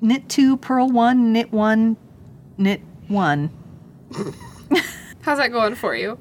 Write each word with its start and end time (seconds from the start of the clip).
knit 0.00 0.28
two, 0.28 0.56
purl 0.56 0.88
one, 0.90 1.32
knit 1.32 1.52
one, 1.52 1.96
knit 2.56 2.80
one. 3.08 3.50
How's 5.22 5.38
that 5.38 5.52
going 5.52 5.74
for 5.74 5.94
you? 5.94 6.18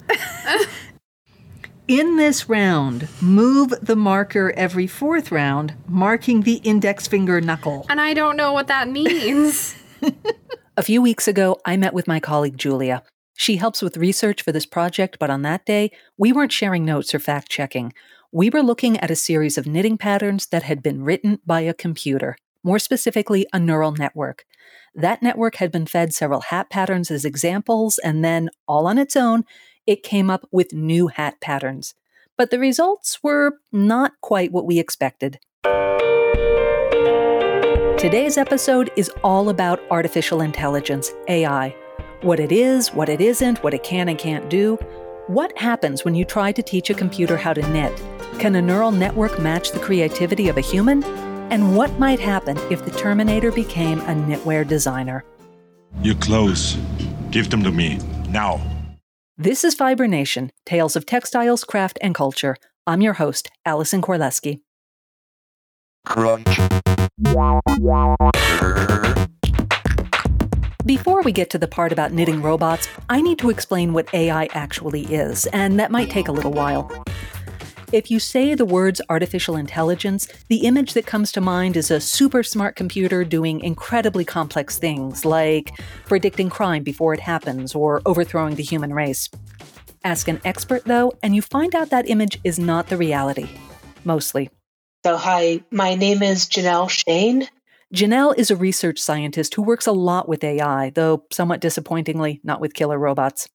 In 1.87 2.17
this 2.17 2.47
round, 2.47 3.07
move 3.19 3.73
the 3.81 3.95
marker 3.95 4.53
every 4.55 4.85
fourth 4.85 5.31
round, 5.31 5.73
marking 5.87 6.41
the 6.41 6.57
index 6.57 7.07
finger 7.07 7.41
knuckle. 7.41 7.87
And 7.89 7.99
I 7.99 8.13
don't 8.13 8.37
know 8.37 8.53
what 8.53 8.67
that 8.67 8.87
means. 8.89 9.75
A 10.77 10.83
few 10.83 11.01
weeks 11.01 11.27
ago, 11.27 11.59
I 11.65 11.77
met 11.77 11.95
with 11.95 12.07
my 12.07 12.19
colleague 12.19 12.57
Julia. 12.57 13.01
She 13.33 13.55
helps 13.55 13.81
with 13.81 13.97
research 13.97 14.43
for 14.43 14.51
this 14.51 14.67
project, 14.67 15.17
but 15.19 15.29
on 15.31 15.41
that 15.41 15.65
day, 15.65 15.91
we 16.15 16.31
weren't 16.31 16.51
sharing 16.51 16.85
notes 16.85 17.15
or 17.15 17.19
fact 17.19 17.49
checking. 17.49 17.91
We 18.31 18.51
were 18.51 18.61
looking 18.61 18.99
at 18.99 19.09
a 19.09 19.15
series 19.15 19.57
of 19.57 19.65
knitting 19.65 19.97
patterns 19.97 20.45
that 20.47 20.63
had 20.63 20.83
been 20.83 21.03
written 21.03 21.39
by 21.45 21.61
a 21.61 21.73
computer, 21.73 22.37
more 22.63 22.79
specifically, 22.79 23.45
a 23.53 23.59
neural 23.59 23.91
network. 23.91 24.45
That 24.95 25.21
network 25.21 25.55
had 25.57 25.71
been 25.71 25.85
fed 25.85 26.13
several 26.13 26.41
hat 26.41 26.69
patterns 26.69 27.11
as 27.11 27.25
examples, 27.25 27.99
and 27.99 28.23
then, 28.23 28.49
all 28.67 28.87
on 28.87 28.97
its 28.97 29.15
own, 29.15 29.43
it 29.85 30.03
came 30.03 30.29
up 30.29 30.47
with 30.51 30.73
new 30.73 31.07
hat 31.07 31.39
patterns. 31.41 31.95
But 32.37 32.51
the 32.51 32.59
results 32.59 33.19
were 33.21 33.59
not 33.71 34.13
quite 34.21 34.51
what 34.51 34.65
we 34.65 34.79
expected. 34.79 35.39
Today's 37.99 38.37
episode 38.37 38.91
is 38.95 39.09
all 39.23 39.49
about 39.49 39.81
artificial 39.91 40.39
intelligence, 40.39 41.11
AI. 41.27 41.75
What 42.21 42.39
it 42.39 42.51
is, 42.51 42.89
what 42.93 43.09
it 43.09 43.19
isn't, 43.19 43.61
what 43.63 43.73
it 43.73 43.83
can 43.83 44.07
and 44.07 44.17
can't 44.17 44.49
do. 44.49 44.75
What 45.27 45.57
happens 45.57 46.05
when 46.05 46.15
you 46.15 46.23
try 46.25 46.51
to 46.53 46.63
teach 46.63 46.89
a 46.89 46.93
computer 46.93 47.35
how 47.35 47.53
to 47.53 47.61
knit? 47.71 47.93
Can 48.39 48.55
a 48.55 48.61
neural 48.61 48.91
network 48.91 49.37
match 49.39 49.71
the 49.71 49.79
creativity 49.79 50.47
of 50.47 50.57
a 50.57 50.61
human? 50.61 51.28
And 51.51 51.75
what 51.75 51.97
might 51.97 52.19
happen 52.19 52.59
if 52.71 52.85
the 52.85 52.91
Terminator 52.91 53.51
became 53.51 53.99
a 54.01 54.13
knitwear 54.13 54.67
designer? 54.67 55.23
Your 56.03 56.13
clothes. 56.15 56.77
Give 57.31 57.49
them 57.49 57.63
to 57.63 57.71
me. 57.71 57.97
Now. 58.29 58.61
This 59.35 59.63
is 59.63 59.73
Fiber 59.73 60.07
Nation, 60.07 60.51
Tales 60.65 60.95
of 60.95 61.07
Textiles, 61.07 61.63
Craft, 61.63 61.97
and 62.01 62.13
Culture. 62.13 62.55
I'm 62.85 63.01
your 63.01 63.13
host, 63.13 63.49
Allison 63.65 64.01
Korleski. 64.01 64.61
Crunch. 66.05 66.59
Before 70.85 71.21
we 71.23 71.31
get 71.31 71.49
to 71.49 71.57
the 71.57 71.67
part 71.67 71.91
about 71.91 72.13
knitting 72.13 72.43
robots, 72.43 72.87
I 73.09 73.21
need 73.21 73.39
to 73.39 73.49
explain 73.49 73.93
what 73.93 74.13
AI 74.13 74.49
actually 74.53 75.03
is, 75.05 75.45
and 75.47 75.79
that 75.79 75.89
might 75.89 76.09
take 76.09 76.27
a 76.27 76.31
little 76.31 76.53
while. 76.53 76.91
If 77.91 78.11
you 78.11 78.19
say 78.19 78.53
the 78.53 78.65
words 78.65 79.01
artificial 79.09 79.55
intelligence, 79.55 80.27
the 80.47 80.67
image 80.67 80.93
that 80.93 81.07
comes 81.07 81.31
to 81.31 81.41
mind 81.41 81.75
is 81.75 81.89
a 81.89 81.99
super 81.99 82.43
smart 82.43 82.75
computer 82.75 83.23
doing 83.23 83.61
incredibly 83.61 84.23
complex 84.23 84.77
things, 84.77 85.25
like 85.25 85.71
predicting 86.05 86.51
crime 86.51 86.83
before 86.83 87.15
it 87.15 87.19
happens 87.19 87.73
or 87.73 88.03
overthrowing 88.05 88.53
the 88.55 88.63
human 88.63 88.93
race. 88.93 89.27
Ask 90.03 90.27
an 90.27 90.39
expert, 90.45 90.85
though, 90.85 91.13
and 91.23 91.35
you 91.35 91.41
find 91.41 91.73
out 91.73 91.89
that 91.89 92.07
image 92.07 92.39
is 92.43 92.59
not 92.59 92.89
the 92.89 92.97
reality. 92.97 93.49
Mostly. 94.03 94.51
So, 95.03 95.17
hi, 95.17 95.63
my 95.71 95.95
name 95.95 96.21
is 96.21 96.45
Janelle 96.45 96.91
Shane. 96.91 97.49
Janelle 97.91 98.37
is 98.37 98.51
a 98.51 98.55
research 98.55 98.99
scientist 98.99 99.55
who 99.55 99.63
works 99.63 99.87
a 99.87 99.91
lot 99.91 100.29
with 100.29 100.43
AI, 100.43 100.91
though 100.91 101.23
somewhat 101.31 101.59
disappointingly, 101.59 102.39
not 102.43 102.61
with 102.61 102.75
killer 102.75 102.99
robots. 102.99 103.49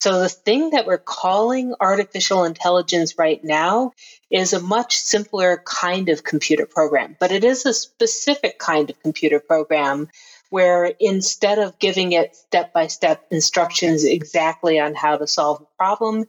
So, 0.00 0.20
the 0.20 0.30
thing 0.30 0.70
that 0.70 0.86
we're 0.86 0.96
calling 0.96 1.74
artificial 1.78 2.44
intelligence 2.44 3.18
right 3.18 3.42
now 3.44 3.92
is 4.30 4.54
a 4.54 4.60
much 4.60 4.96
simpler 4.96 5.62
kind 5.66 6.08
of 6.08 6.24
computer 6.24 6.64
program, 6.64 7.16
but 7.20 7.32
it 7.32 7.44
is 7.44 7.66
a 7.66 7.74
specific 7.74 8.58
kind 8.58 8.88
of 8.88 8.98
computer 9.00 9.40
program 9.40 10.08
where 10.48 10.92
instead 11.00 11.58
of 11.58 11.78
giving 11.78 12.12
it 12.12 12.34
step 12.34 12.72
by 12.72 12.86
step 12.86 13.26
instructions 13.30 14.04
exactly 14.04 14.80
on 14.80 14.94
how 14.94 15.18
to 15.18 15.26
solve 15.26 15.60
a 15.60 15.76
problem, 15.76 16.24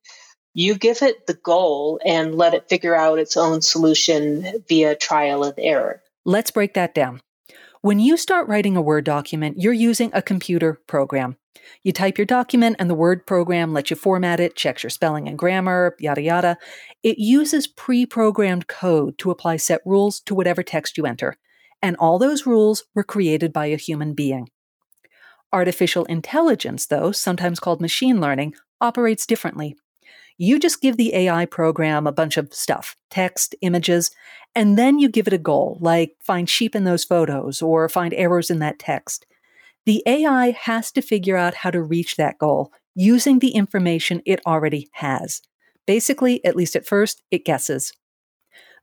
you 0.53 0.75
give 0.75 1.01
it 1.01 1.25
the 1.25 1.33
goal 1.33 1.99
and 2.05 2.35
let 2.35 2.53
it 2.53 2.67
figure 2.67 2.95
out 2.95 3.19
its 3.19 3.37
own 3.37 3.61
solution 3.61 4.63
via 4.67 4.95
trial 4.95 5.45
and 5.45 5.55
error. 5.57 6.01
Let's 6.25 6.51
break 6.51 6.73
that 6.73 6.93
down. 6.93 7.21
When 7.81 7.99
you 7.99 8.17
start 8.17 8.47
writing 8.47 8.75
a 8.75 8.81
Word 8.81 9.05
document, 9.05 9.59
you're 9.59 9.73
using 9.73 10.11
a 10.13 10.21
computer 10.21 10.79
program. 10.87 11.37
You 11.83 11.91
type 11.91 12.17
your 12.17 12.25
document, 12.25 12.75
and 12.79 12.89
the 12.89 12.95
Word 12.95 13.25
program 13.25 13.73
lets 13.73 13.89
you 13.89 13.95
format 13.95 14.39
it, 14.39 14.55
checks 14.55 14.83
your 14.83 14.89
spelling 14.89 15.27
and 15.27 15.37
grammar, 15.37 15.95
yada 15.99 16.21
yada. 16.21 16.57
It 17.03 17.17
uses 17.17 17.67
pre 17.67 18.05
programmed 18.05 18.67
code 18.67 19.17
to 19.19 19.31
apply 19.31 19.57
set 19.57 19.81
rules 19.85 20.19
to 20.21 20.35
whatever 20.35 20.63
text 20.63 20.97
you 20.97 21.05
enter. 21.05 21.37
And 21.81 21.95
all 21.97 22.19
those 22.19 22.45
rules 22.45 22.83
were 22.93 23.03
created 23.03 23.51
by 23.51 23.67
a 23.67 23.77
human 23.77 24.13
being. 24.13 24.49
Artificial 25.51 26.05
intelligence, 26.05 26.85
though, 26.85 27.11
sometimes 27.11 27.59
called 27.59 27.81
machine 27.81 28.21
learning, 28.21 28.53
operates 28.79 29.25
differently. 29.25 29.75
You 30.37 30.59
just 30.59 30.81
give 30.81 30.97
the 30.97 31.13
AI 31.13 31.45
program 31.45 32.07
a 32.07 32.11
bunch 32.11 32.37
of 32.37 32.53
stuff 32.53 32.95
text, 33.09 33.55
images, 33.61 34.11
and 34.55 34.77
then 34.77 34.99
you 34.99 35.09
give 35.09 35.27
it 35.27 35.33
a 35.33 35.37
goal, 35.37 35.77
like 35.81 36.15
find 36.19 36.49
sheep 36.49 36.75
in 36.75 36.83
those 36.83 37.03
photos 37.03 37.61
or 37.61 37.87
find 37.89 38.13
errors 38.13 38.49
in 38.49 38.59
that 38.59 38.79
text. 38.79 39.25
The 39.85 40.03
AI 40.05 40.51
has 40.51 40.91
to 40.91 41.01
figure 41.01 41.37
out 41.37 41.55
how 41.55 41.71
to 41.71 41.81
reach 41.81 42.15
that 42.15 42.37
goal 42.37 42.71
using 42.93 43.39
the 43.39 43.51
information 43.51 44.21
it 44.25 44.39
already 44.45 44.89
has. 44.93 45.41
Basically, 45.87 46.43
at 46.45 46.55
least 46.55 46.75
at 46.75 46.85
first, 46.85 47.23
it 47.31 47.45
guesses. 47.45 47.93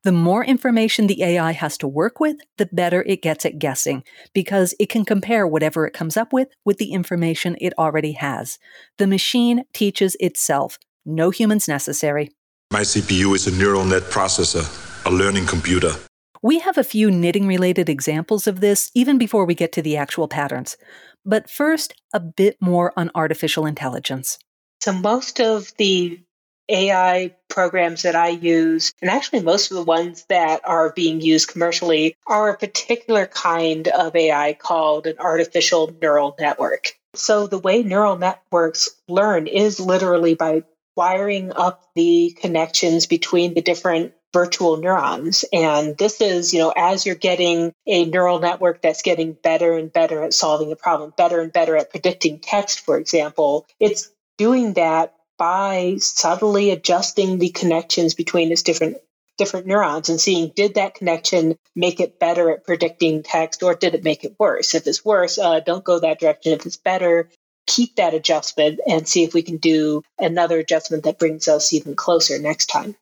The 0.05 0.13
more 0.13 0.45
information 0.45 1.07
the 1.07 1.23
AI 1.23 1.53
has 1.53 1.77
to 1.79 1.89
work 1.89 2.19
with, 2.19 2.37
the 2.57 2.69
better 2.73 3.03
it 3.03 3.23
gets 3.23 3.45
at 3.45 3.59
guessing, 3.59 4.05
because 4.33 4.75
it 4.79 4.89
can 4.89 5.05
compare 5.05 5.47
whatever 5.47 5.87
it 5.87 5.93
comes 5.93 6.17
up 6.17 6.33
with 6.33 6.49
with 6.65 6.79
the 6.79 6.93
information 6.93 7.57
it 7.61 7.75
already 7.79 8.13
has. 8.13 8.59
The 8.99 9.07
machine 9.07 9.65
teaches 9.73 10.17
itself, 10.21 10.79
no 11.05 11.31
humans 11.31 11.69
necessary. 11.69 12.31
My 12.73 12.83
CPU 12.83 13.35
is 13.35 13.47
a 13.47 13.57
neural 13.57 13.85
net 13.85 14.03
processor, 14.05 14.65
a 15.07 15.11
learning 15.11 15.47
computer. 15.47 15.95
We 16.43 16.60
have 16.60 16.78
a 16.78 16.84
few 16.84 17.10
knitting 17.10 17.47
related 17.47 17.88
examples 17.88 18.47
of 18.47 18.60
this 18.60 18.91
even 18.94 19.19
before 19.19 19.44
we 19.44 19.54
get 19.54 19.72
to 19.72 19.82
the 19.82 19.97
actual 19.97 20.28
patterns. 20.28 20.76
But 21.25 21.50
first, 21.50 21.94
a 22.12 22.21
bit 22.21 22.56
more 22.60 22.93
on 22.97 23.10
artificial 23.15 23.66
intelligence. 23.66 24.38
So, 24.81 24.93
most 24.93 25.41
of 25.41 25.72
the 25.78 26.21
AI 26.69 27.34
programs 27.49 28.03
that 28.03 28.15
I 28.15 28.28
use, 28.28 28.93
and 29.03 29.10
actually 29.10 29.43
most 29.43 29.71
of 29.71 29.76
the 29.76 29.82
ones 29.82 30.25
that 30.28 30.60
are 30.65 30.93
being 30.93 31.21
used 31.21 31.49
commercially, 31.49 32.16
are 32.26 32.50
a 32.50 32.59
particular 32.59 33.26
kind 33.26 33.88
of 33.88 34.15
AI 34.15 34.53
called 34.53 35.06
an 35.06 35.16
artificial 35.19 35.93
neural 36.00 36.37
network. 36.38 36.93
So, 37.15 37.49
the 37.49 37.59
way 37.59 37.82
neural 37.82 38.16
networks 38.16 38.91
learn 39.09 39.49
is 39.49 39.81
literally 39.81 40.34
by 40.34 40.62
wiring 40.94 41.53
up 41.53 41.84
the 41.94 42.37
connections 42.41 43.06
between 43.06 43.55
the 43.55 43.62
different 43.62 44.12
virtual 44.33 44.77
neurons. 44.77 45.44
And 45.53 45.97
this 45.97 46.21
is, 46.21 46.53
you 46.53 46.61
know, 46.61 46.72
as 46.77 47.06
you're 47.06 47.15
getting 47.15 47.72
a 47.87 48.05
neural 48.05 48.39
network 48.39 48.83
that's 48.83 49.03
getting 49.03 49.33
better 49.33 49.72
and 49.72 49.93
better 49.93 50.22
at 50.22 50.34
solving 50.34 50.71
a 50.72 50.77
problem, 50.77 51.12
better 51.16 51.41
and 51.41 51.53
better 51.53 51.77
at 51.77 51.91
predicting 51.91 52.38
text, 52.38 52.81
for 52.81 52.99
example, 52.99 53.67
it's 53.81 54.11
doing 54.37 54.75
that 54.75 55.15
by 55.38 55.97
subtly 55.99 56.71
adjusting 56.71 57.38
the 57.38 57.50
connections 57.50 58.15
between 58.15 58.50
its 58.53 58.62
different 58.62 58.99
different 59.37 59.69
neurons 59.69 60.09
and 60.09 60.21
seeing 60.21 60.50
did 60.56 60.75
that 60.75 60.97
connection 60.97 61.56
make 61.77 62.00
it 62.00 62.19
better 62.19 62.50
at 62.50 62.65
predicting 62.65 63.22
text 63.22 63.62
or 63.62 63.72
did 63.72 63.94
it 63.94 64.03
make 64.03 64.25
it 64.25 64.34
worse? 64.37 64.75
If 64.75 64.88
it's 64.88 65.05
worse 65.05 65.38
uh, 65.38 65.61
don't 65.61 65.84
go 65.84 66.00
that 66.00 66.19
direction. 66.19 66.53
If 66.53 66.67
it's 66.67 66.77
better 66.77 67.31
keep 67.69 67.94
that 67.97 68.15
adjustment 68.15 68.81
and 68.88 69.06
see 69.06 69.22
if 69.22 69.34
we 69.34 69.43
can 69.43 69.59
do 69.59 70.03
another 70.19 70.59
adjustment 70.59 71.05
that 71.05 71.21
brings 71.21 71.47
us 71.47 71.72
even 71.72 71.94
closer 71.94 72.37
next 72.41 72.67
time 72.67 72.97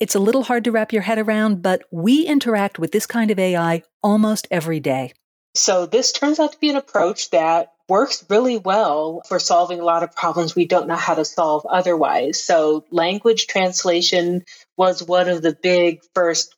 it's 0.00 0.14
a 0.14 0.20
little 0.20 0.42
hard 0.42 0.64
to 0.64 0.72
wrap 0.72 0.92
your 0.92 1.02
head 1.02 1.18
around, 1.18 1.62
but 1.62 1.82
we 1.90 2.26
interact 2.26 2.78
with 2.78 2.92
this 2.92 3.06
kind 3.06 3.30
of 3.30 3.38
AI 3.38 3.82
almost 4.02 4.46
every 4.50 4.80
day. 4.80 5.12
So, 5.54 5.86
this 5.86 6.12
turns 6.12 6.40
out 6.40 6.52
to 6.52 6.58
be 6.58 6.70
an 6.70 6.76
approach 6.76 7.30
that 7.30 7.72
works 7.88 8.24
really 8.28 8.58
well 8.58 9.22
for 9.28 9.38
solving 9.38 9.78
a 9.78 9.84
lot 9.84 10.02
of 10.02 10.16
problems 10.16 10.54
we 10.54 10.66
don't 10.66 10.88
know 10.88 10.96
how 10.96 11.14
to 11.14 11.24
solve 11.24 11.64
otherwise. 11.66 12.42
So, 12.42 12.84
language 12.90 13.46
translation 13.46 14.44
was 14.76 15.02
one 15.02 15.28
of 15.28 15.42
the 15.42 15.56
big 15.62 16.00
first 16.14 16.54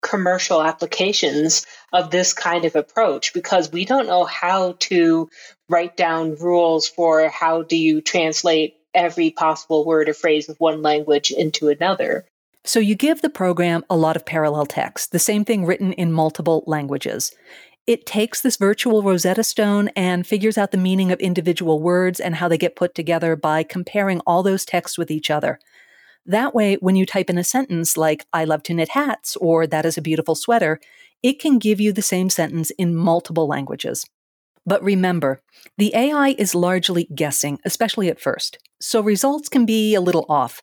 commercial 0.00 0.62
applications 0.62 1.66
of 1.92 2.10
this 2.10 2.32
kind 2.32 2.64
of 2.64 2.76
approach 2.76 3.34
because 3.34 3.72
we 3.72 3.84
don't 3.84 4.06
know 4.06 4.24
how 4.24 4.76
to 4.78 5.28
write 5.68 5.96
down 5.96 6.36
rules 6.36 6.86
for 6.86 7.28
how 7.28 7.62
do 7.62 7.76
you 7.76 8.00
translate 8.00 8.76
every 8.94 9.30
possible 9.30 9.84
word 9.84 10.08
or 10.08 10.14
phrase 10.14 10.48
of 10.48 10.60
one 10.60 10.82
language 10.82 11.32
into 11.32 11.68
another. 11.68 12.24
So 12.66 12.80
you 12.80 12.96
give 12.96 13.22
the 13.22 13.30
program 13.30 13.84
a 13.88 13.96
lot 13.96 14.16
of 14.16 14.26
parallel 14.26 14.66
text, 14.66 15.12
the 15.12 15.20
same 15.20 15.44
thing 15.44 15.64
written 15.64 15.92
in 15.92 16.10
multiple 16.10 16.64
languages. 16.66 17.32
It 17.86 18.06
takes 18.06 18.40
this 18.40 18.56
virtual 18.56 19.04
Rosetta 19.04 19.44
Stone 19.44 19.90
and 19.94 20.26
figures 20.26 20.58
out 20.58 20.72
the 20.72 20.76
meaning 20.76 21.12
of 21.12 21.20
individual 21.20 21.80
words 21.80 22.18
and 22.18 22.34
how 22.34 22.48
they 22.48 22.58
get 22.58 22.74
put 22.74 22.92
together 22.92 23.36
by 23.36 23.62
comparing 23.62 24.18
all 24.26 24.42
those 24.42 24.64
texts 24.64 24.98
with 24.98 25.12
each 25.12 25.30
other. 25.30 25.60
That 26.26 26.56
way, 26.56 26.74
when 26.80 26.96
you 26.96 27.06
type 27.06 27.30
in 27.30 27.38
a 27.38 27.44
sentence 27.44 27.96
like, 27.96 28.26
I 28.32 28.44
love 28.44 28.64
to 28.64 28.74
knit 28.74 28.88
hats, 28.88 29.36
or 29.36 29.68
that 29.68 29.86
is 29.86 29.96
a 29.96 30.02
beautiful 30.02 30.34
sweater, 30.34 30.80
it 31.22 31.38
can 31.38 31.60
give 31.60 31.80
you 31.80 31.92
the 31.92 32.02
same 32.02 32.28
sentence 32.28 32.70
in 32.70 32.96
multiple 32.96 33.46
languages. 33.46 34.06
But 34.66 34.82
remember, 34.82 35.40
the 35.78 35.94
AI 35.94 36.34
is 36.36 36.56
largely 36.56 37.04
guessing, 37.14 37.60
especially 37.64 38.08
at 38.08 38.20
first, 38.20 38.58
so 38.80 39.00
results 39.00 39.48
can 39.48 39.66
be 39.66 39.94
a 39.94 40.00
little 40.00 40.26
off. 40.28 40.62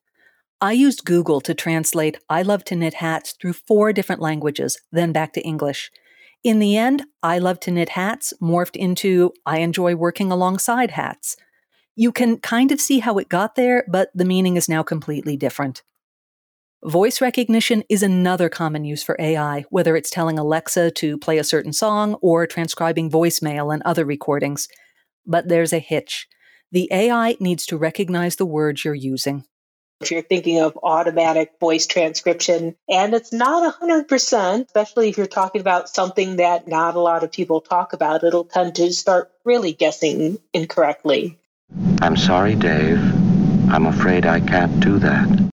I 0.61 0.71
used 0.71 1.05
Google 1.05 1.41
to 1.41 1.53
translate 1.53 2.19
I 2.29 2.41
love 2.41 2.63
to 2.65 2.75
knit 2.75 2.95
hats 2.95 3.35
through 3.39 3.53
four 3.53 3.91
different 3.91 4.21
languages, 4.21 4.79
then 4.91 5.11
back 5.11 5.33
to 5.33 5.41
English. 5.41 5.91
In 6.43 6.59
the 6.59 6.77
end, 6.77 7.03
I 7.21 7.39
love 7.39 7.59
to 7.61 7.71
knit 7.71 7.89
hats 7.89 8.33
morphed 8.41 8.75
into 8.75 9.33
I 9.45 9.59
enjoy 9.59 9.95
working 9.95 10.31
alongside 10.31 10.91
hats. 10.91 11.37
You 11.95 12.11
can 12.11 12.37
kind 12.37 12.71
of 12.71 12.81
see 12.81 12.99
how 12.99 13.17
it 13.17 13.29
got 13.29 13.55
there, 13.55 13.85
but 13.87 14.09
the 14.13 14.25
meaning 14.25 14.57
is 14.57 14.67
now 14.67 14.83
completely 14.83 15.37
different. 15.37 15.83
Voice 16.83 17.21
recognition 17.21 17.83
is 17.87 18.03
another 18.03 18.49
common 18.49 18.83
use 18.83 19.01
for 19.03 19.15
AI, 19.17 19.63
whether 19.69 19.95
it's 19.95 20.09
telling 20.09 20.37
Alexa 20.37 20.91
to 20.91 21.17
play 21.17 21.37
a 21.37 21.43
certain 21.43 21.71
song 21.71 22.15
or 22.15 22.45
transcribing 22.45 23.09
voicemail 23.09 23.73
and 23.73 23.81
other 23.83 24.03
recordings. 24.03 24.67
But 25.25 25.47
there's 25.47 25.71
a 25.71 25.79
hitch. 25.79 26.27
The 26.73 26.89
AI 26.91 27.37
needs 27.39 27.65
to 27.67 27.77
recognize 27.77 28.35
the 28.35 28.45
words 28.45 28.83
you're 28.83 28.95
using. 28.95 29.45
If 30.03 30.11
you're 30.11 30.21
thinking 30.21 30.59
of 30.59 30.77
automatic 30.83 31.53
voice 31.61 31.87
transcription, 31.87 32.75
and 32.89 33.13
it's 33.13 33.31
not 33.31 33.79
100%, 33.79 34.65
especially 34.65 35.07
if 35.07 35.17
you're 35.17 35.27
talking 35.27 35.61
about 35.61 35.87
something 35.87 36.35
that 36.35 36.67
not 36.67 36.95
a 36.95 36.99
lot 36.99 37.23
of 37.23 37.31
people 37.31 37.61
talk 37.61 37.93
about, 37.93 38.25
it'll 38.25 38.43
tend 38.43 38.75
to 38.75 38.91
start 38.91 39.31
really 39.45 39.71
guessing 39.71 40.39
incorrectly. 40.53 41.39
I'm 42.01 42.17
sorry, 42.17 42.55
Dave. 42.55 42.99
I'm 43.71 43.85
afraid 43.85 44.25
I 44.25 44.41
can't 44.41 44.77
do 44.81 44.99
that. 44.99 45.51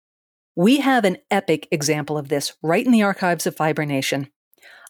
We 0.56 0.78
have 0.78 1.04
an 1.04 1.18
epic 1.30 1.68
example 1.70 2.18
of 2.18 2.28
this 2.28 2.54
right 2.60 2.84
in 2.84 2.90
the 2.90 3.04
archives 3.04 3.46
of 3.46 3.56
Fibernation. 3.56 4.32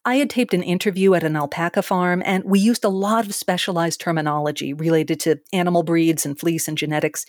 I 0.07 0.15
had 0.15 0.31
taped 0.31 0.55
an 0.55 0.63
interview 0.63 1.13
at 1.13 1.23
an 1.23 1.37
alpaca 1.37 1.83
farm, 1.83 2.23
and 2.25 2.45
we 2.45 2.61
used 2.61 2.83
a 2.83 2.89
lot 2.89 3.27
of 3.27 3.35
specialized 3.35 4.01
terminology 4.01 4.73
related 4.73 5.21
to 5.21 5.41
animal 5.53 5.83
breeds 5.83 6.25
and 6.25 6.41
fleece 6.41 6.67
and 6.67 6.79
genetics. 6.79 7.27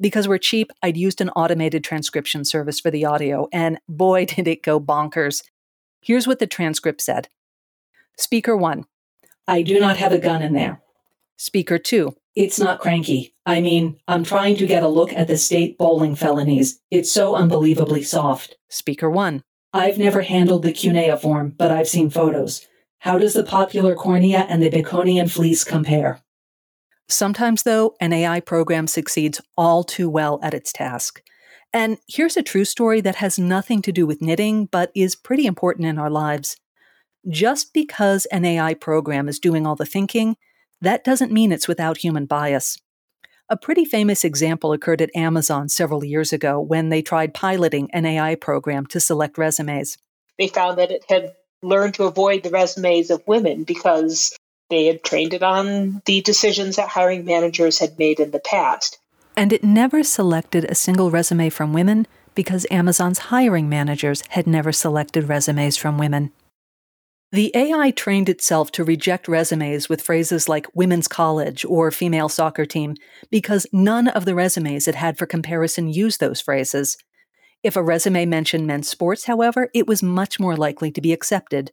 Because 0.00 0.28
we're 0.28 0.38
cheap, 0.38 0.70
I'd 0.82 0.96
used 0.96 1.20
an 1.20 1.30
automated 1.30 1.82
transcription 1.82 2.44
service 2.44 2.78
for 2.78 2.90
the 2.90 3.04
audio, 3.04 3.48
and 3.52 3.78
boy, 3.88 4.24
did 4.26 4.46
it 4.46 4.62
go 4.62 4.80
bonkers. 4.80 5.42
Here's 6.00 6.26
what 6.26 6.38
the 6.38 6.46
transcript 6.46 7.00
said 7.00 7.28
Speaker 8.16 8.56
1 8.56 8.84
I 9.46 9.62
do 9.62 9.80
not 9.80 9.96
have 9.96 10.12
a 10.12 10.18
gun 10.18 10.42
in 10.42 10.52
there. 10.52 10.80
Speaker 11.36 11.78
2 11.78 12.14
It's 12.34 12.58
not 12.58 12.80
cranky. 12.80 13.34
I 13.46 13.60
mean, 13.60 13.98
I'm 14.06 14.24
trying 14.24 14.56
to 14.56 14.66
get 14.66 14.82
a 14.82 14.88
look 14.88 15.12
at 15.12 15.28
the 15.28 15.36
state 15.36 15.78
bowling 15.78 16.14
felonies. 16.14 16.80
It's 16.90 17.10
so 17.10 17.34
unbelievably 17.34 18.02
soft. 18.04 18.56
Speaker 18.68 19.10
1 19.10 19.42
I've 19.72 19.98
never 19.98 20.22
handled 20.22 20.62
the 20.62 20.72
cuneiform, 20.72 21.54
but 21.56 21.70
I've 21.70 21.88
seen 21.88 22.10
photos. 22.10 22.66
How 23.00 23.18
does 23.18 23.34
the 23.34 23.44
popular 23.44 23.94
cornea 23.94 24.46
and 24.48 24.62
the 24.62 24.70
Baconian 24.70 25.30
fleece 25.30 25.62
compare? 25.62 26.20
Sometimes, 27.08 27.62
though, 27.62 27.94
an 28.00 28.12
AI 28.12 28.40
program 28.40 28.86
succeeds 28.86 29.40
all 29.56 29.82
too 29.82 30.10
well 30.10 30.38
at 30.42 30.54
its 30.54 30.72
task. 30.72 31.22
And 31.72 31.98
here's 32.06 32.36
a 32.36 32.42
true 32.42 32.64
story 32.64 33.00
that 33.00 33.16
has 33.16 33.38
nothing 33.38 33.82
to 33.82 33.92
do 33.92 34.06
with 34.06 34.22
knitting, 34.22 34.66
but 34.66 34.90
is 34.94 35.16
pretty 35.16 35.46
important 35.46 35.86
in 35.86 35.98
our 35.98 36.10
lives. 36.10 36.56
Just 37.28 37.72
because 37.72 38.26
an 38.26 38.44
AI 38.44 38.74
program 38.74 39.28
is 39.28 39.38
doing 39.38 39.66
all 39.66 39.76
the 39.76 39.86
thinking, 39.86 40.36
that 40.80 41.04
doesn't 41.04 41.32
mean 41.32 41.50
it's 41.50 41.68
without 41.68 41.98
human 41.98 42.26
bias. 42.26 42.78
A 43.50 43.56
pretty 43.56 43.84
famous 43.84 44.24
example 44.24 44.72
occurred 44.72 45.00
at 45.00 45.14
Amazon 45.16 45.68
several 45.68 46.04
years 46.04 46.32
ago 46.32 46.60
when 46.60 46.90
they 46.90 47.00
tried 47.00 47.32
piloting 47.32 47.90
an 47.92 48.04
AI 48.04 48.34
program 48.34 48.86
to 48.86 49.00
select 49.00 49.38
resumes. 49.38 49.96
They 50.38 50.48
found 50.48 50.78
that 50.78 50.90
it 50.90 51.04
had 51.08 51.32
learned 51.62 51.94
to 51.94 52.04
avoid 52.04 52.42
the 52.42 52.50
resumes 52.50 53.10
of 53.10 53.26
women 53.26 53.64
because 53.64 54.36
they 54.70 54.86
had 54.86 55.02
trained 55.02 55.34
it 55.34 55.42
on 55.42 56.02
the 56.04 56.20
decisions 56.20 56.76
that 56.76 56.88
hiring 56.88 57.24
managers 57.24 57.78
had 57.78 57.98
made 57.98 58.20
in 58.20 58.30
the 58.30 58.40
past. 58.40 58.98
And 59.36 59.52
it 59.52 59.64
never 59.64 60.02
selected 60.02 60.64
a 60.64 60.74
single 60.74 61.10
resume 61.10 61.48
from 61.50 61.72
women 61.72 62.06
because 62.34 62.66
Amazon's 62.70 63.18
hiring 63.18 63.68
managers 63.68 64.22
had 64.30 64.46
never 64.46 64.72
selected 64.72 65.28
resumes 65.28 65.76
from 65.76 65.98
women. 65.98 66.32
The 67.30 67.52
AI 67.54 67.90
trained 67.90 68.28
itself 68.28 68.72
to 68.72 68.84
reject 68.84 69.28
resumes 69.28 69.88
with 69.88 70.00
phrases 70.00 70.48
like 70.48 70.66
women's 70.74 71.08
college 71.08 71.64
or 71.66 71.90
female 71.90 72.30
soccer 72.30 72.64
team 72.64 72.94
because 73.30 73.66
none 73.70 74.08
of 74.08 74.24
the 74.24 74.34
resumes 74.34 74.88
it 74.88 74.94
had 74.94 75.18
for 75.18 75.26
comparison 75.26 75.88
used 75.88 76.20
those 76.20 76.40
phrases. 76.40 76.96
If 77.62 77.76
a 77.76 77.82
resume 77.82 78.24
mentioned 78.24 78.66
men's 78.66 78.88
sports, 78.88 79.24
however, 79.24 79.68
it 79.74 79.86
was 79.86 80.02
much 80.02 80.40
more 80.40 80.56
likely 80.56 80.90
to 80.92 81.00
be 81.00 81.12
accepted. 81.12 81.70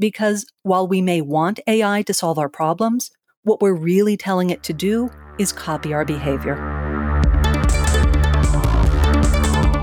Because 0.00 0.46
while 0.62 0.88
we 0.88 1.00
may 1.00 1.20
want 1.20 1.60
AI 1.68 2.02
to 2.02 2.12
solve 2.12 2.38
our 2.38 2.48
problems, 2.48 3.12
what 3.44 3.60
we're 3.60 3.74
really 3.74 4.16
telling 4.16 4.50
it 4.50 4.64
to 4.64 4.72
do 4.72 5.10
is 5.38 5.52
copy 5.52 5.92
our 5.92 6.04
behavior. 6.04 6.56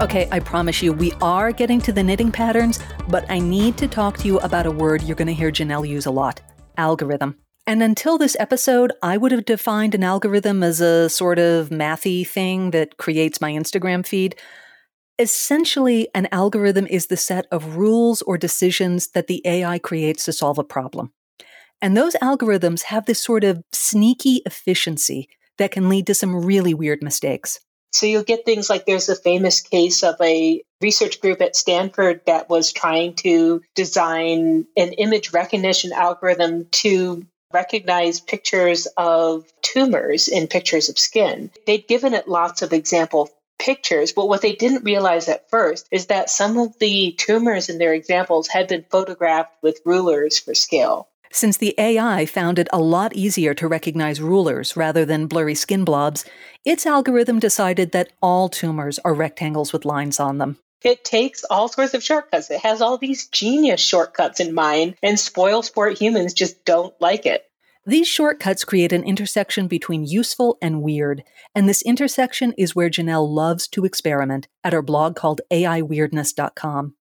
Okay, 0.01 0.27
I 0.31 0.39
promise 0.39 0.81
you, 0.81 0.93
we 0.93 1.11
are 1.21 1.51
getting 1.51 1.79
to 1.81 1.91
the 1.91 2.03
knitting 2.03 2.31
patterns, 2.31 2.79
but 3.07 3.25
I 3.29 3.39
need 3.39 3.77
to 3.77 3.87
talk 3.87 4.17
to 4.17 4.27
you 4.27 4.39
about 4.39 4.65
a 4.65 4.71
word 4.71 5.01
you're 5.03 5.15
going 5.15 5.27
to 5.27 5.33
hear 5.33 5.51
Janelle 5.51 5.87
use 5.87 6.05
a 6.05 6.11
lot 6.11 6.41
algorithm. 6.77 7.37
And 7.65 7.83
until 7.83 8.17
this 8.17 8.37
episode, 8.39 8.93
I 9.01 9.17
would 9.17 9.31
have 9.31 9.45
defined 9.45 9.93
an 9.93 10.03
algorithm 10.03 10.63
as 10.63 10.79
a 10.81 11.09
sort 11.09 11.37
of 11.37 11.69
mathy 11.69 12.25
thing 12.25 12.71
that 12.71 12.97
creates 12.97 13.41
my 13.41 13.51
Instagram 13.51 14.05
feed. 14.05 14.35
Essentially, 15.19 16.07
an 16.13 16.27
algorithm 16.31 16.85
is 16.85 17.07
the 17.07 17.17
set 17.17 17.47
of 17.51 17.75
rules 17.75 18.21
or 18.21 18.37
decisions 18.37 19.07
that 19.09 19.25
the 19.25 19.41
AI 19.45 19.79
creates 19.79 20.23
to 20.25 20.33
solve 20.33 20.59
a 20.59 20.63
problem. 20.63 21.11
And 21.81 21.97
those 21.97 22.15
algorithms 22.21 22.83
have 22.83 23.05
this 23.05 23.23
sort 23.23 23.43
of 23.43 23.63
sneaky 23.71 24.41
efficiency 24.45 25.29
that 25.57 25.71
can 25.71 25.89
lead 25.89 26.05
to 26.07 26.13
some 26.13 26.45
really 26.45 26.73
weird 26.73 27.01
mistakes. 27.01 27.59
So 27.93 28.05
you'll 28.05 28.23
get 28.23 28.45
things 28.45 28.69
like 28.69 28.85
there's 28.85 29.09
a 29.09 29.15
famous 29.15 29.59
case 29.59 30.03
of 30.03 30.15
a 30.21 30.61
research 30.81 31.19
group 31.19 31.41
at 31.41 31.55
Stanford 31.55 32.21
that 32.27 32.47
was 32.47 32.71
trying 32.71 33.15
to 33.15 33.61
design 33.73 34.67
an 34.75 34.93
image 34.93 35.33
recognition 35.33 35.93
algorithm 35.93 36.67
to 36.71 37.25
recognize 37.53 38.19
pictures 38.19 38.87
of 38.97 39.45
tumors 39.61 40.27
in 40.27 40.47
pictures 40.47 40.89
of 40.89 40.99
skin. 40.99 41.49
They'd 41.65 41.87
given 41.87 42.13
it 42.13 42.27
lots 42.27 42.61
of 42.61 42.73
example 42.73 43.31
pictures, 43.59 44.11
but 44.13 44.27
what 44.27 44.41
they 44.41 44.53
didn't 44.53 44.83
realize 44.83 45.27
at 45.29 45.49
first 45.49 45.87
is 45.91 46.07
that 46.07 46.29
some 46.29 46.57
of 46.57 46.77
the 46.79 47.13
tumors 47.17 47.69
in 47.69 47.77
their 47.77 47.93
examples 47.93 48.47
had 48.47 48.67
been 48.67 48.85
photographed 48.89 49.53
with 49.61 49.81
rulers 49.85 50.39
for 50.39 50.53
scale. 50.53 51.07
Since 51.31 51.57
the 51.57 51.75
AI 51.77 52.25
found 52.25 52.57
it 52.57 52.69
a 52.71 52.79
lot 52.79 53.15
easier 53.15 53.53
to 53.55 53.67
recognize 53.67 54.21
rulers 54.21 54.77
rather 54.77 55.05
than 55.05 55.27
blurry 55.27 55.55
skin 55.55 55.83
blobs, 55.83 56.25
its 56.63 56.85
algorithm 56.85 57.39
decided 57.39 57.91
that 57.91 58.13
all 58.21 58.49
tumors 58.49 58.97
are 58.99 59.13
rectangles 59.13 59.73
with 59.73 59.85
lines 59.85 60.19
on 60.19 60.37
them. 60.37 60.57
It 60.83 61.03
takes 61.03 61.43
all 61.43 61.67
sorts 61.67 61.93
of 61.95 62.03
shortcuts. 62.03 62.51
It 62.51 62.61
has 62.61 62.81
all 62.81 62.97
these 62.97 63.27
genius 63.27 63.81
shortcuts 63.81 64.39
in 64.39 64.53
mind, 64.53 64.95
and 65.01 65.19
spoil 65.19 65.63
sport 65.63 65.97
humans 65.97 66.33
just 66.33 66.63
don't 66.65 66.93
like 67.01 67.25
it. 67.25 67.46
These 67.87 68.09
shortcuts 68.09 68.65
create 68.65 68.91
an 68.91 69.05
intersection 69.05 69.69
between 69.69 70.03
useful 70.03 70.57
and 70.61 70.81
weird, 70.81 71.23
and 71.55 71.69
this 71.69 71.81
intersection 71.83 72.53
is 72.57 72.75
where 72.75 72.89
Janelle 72.89 73.33
loves 73.33 73.65
to 73.69 73.85
experiment 73.85 74.49
at 74.61 74.73
her 74.73 74.81
blog 74.81 75.15
called 75.15 75.39
AIWeirdness.com. 75.49 76.95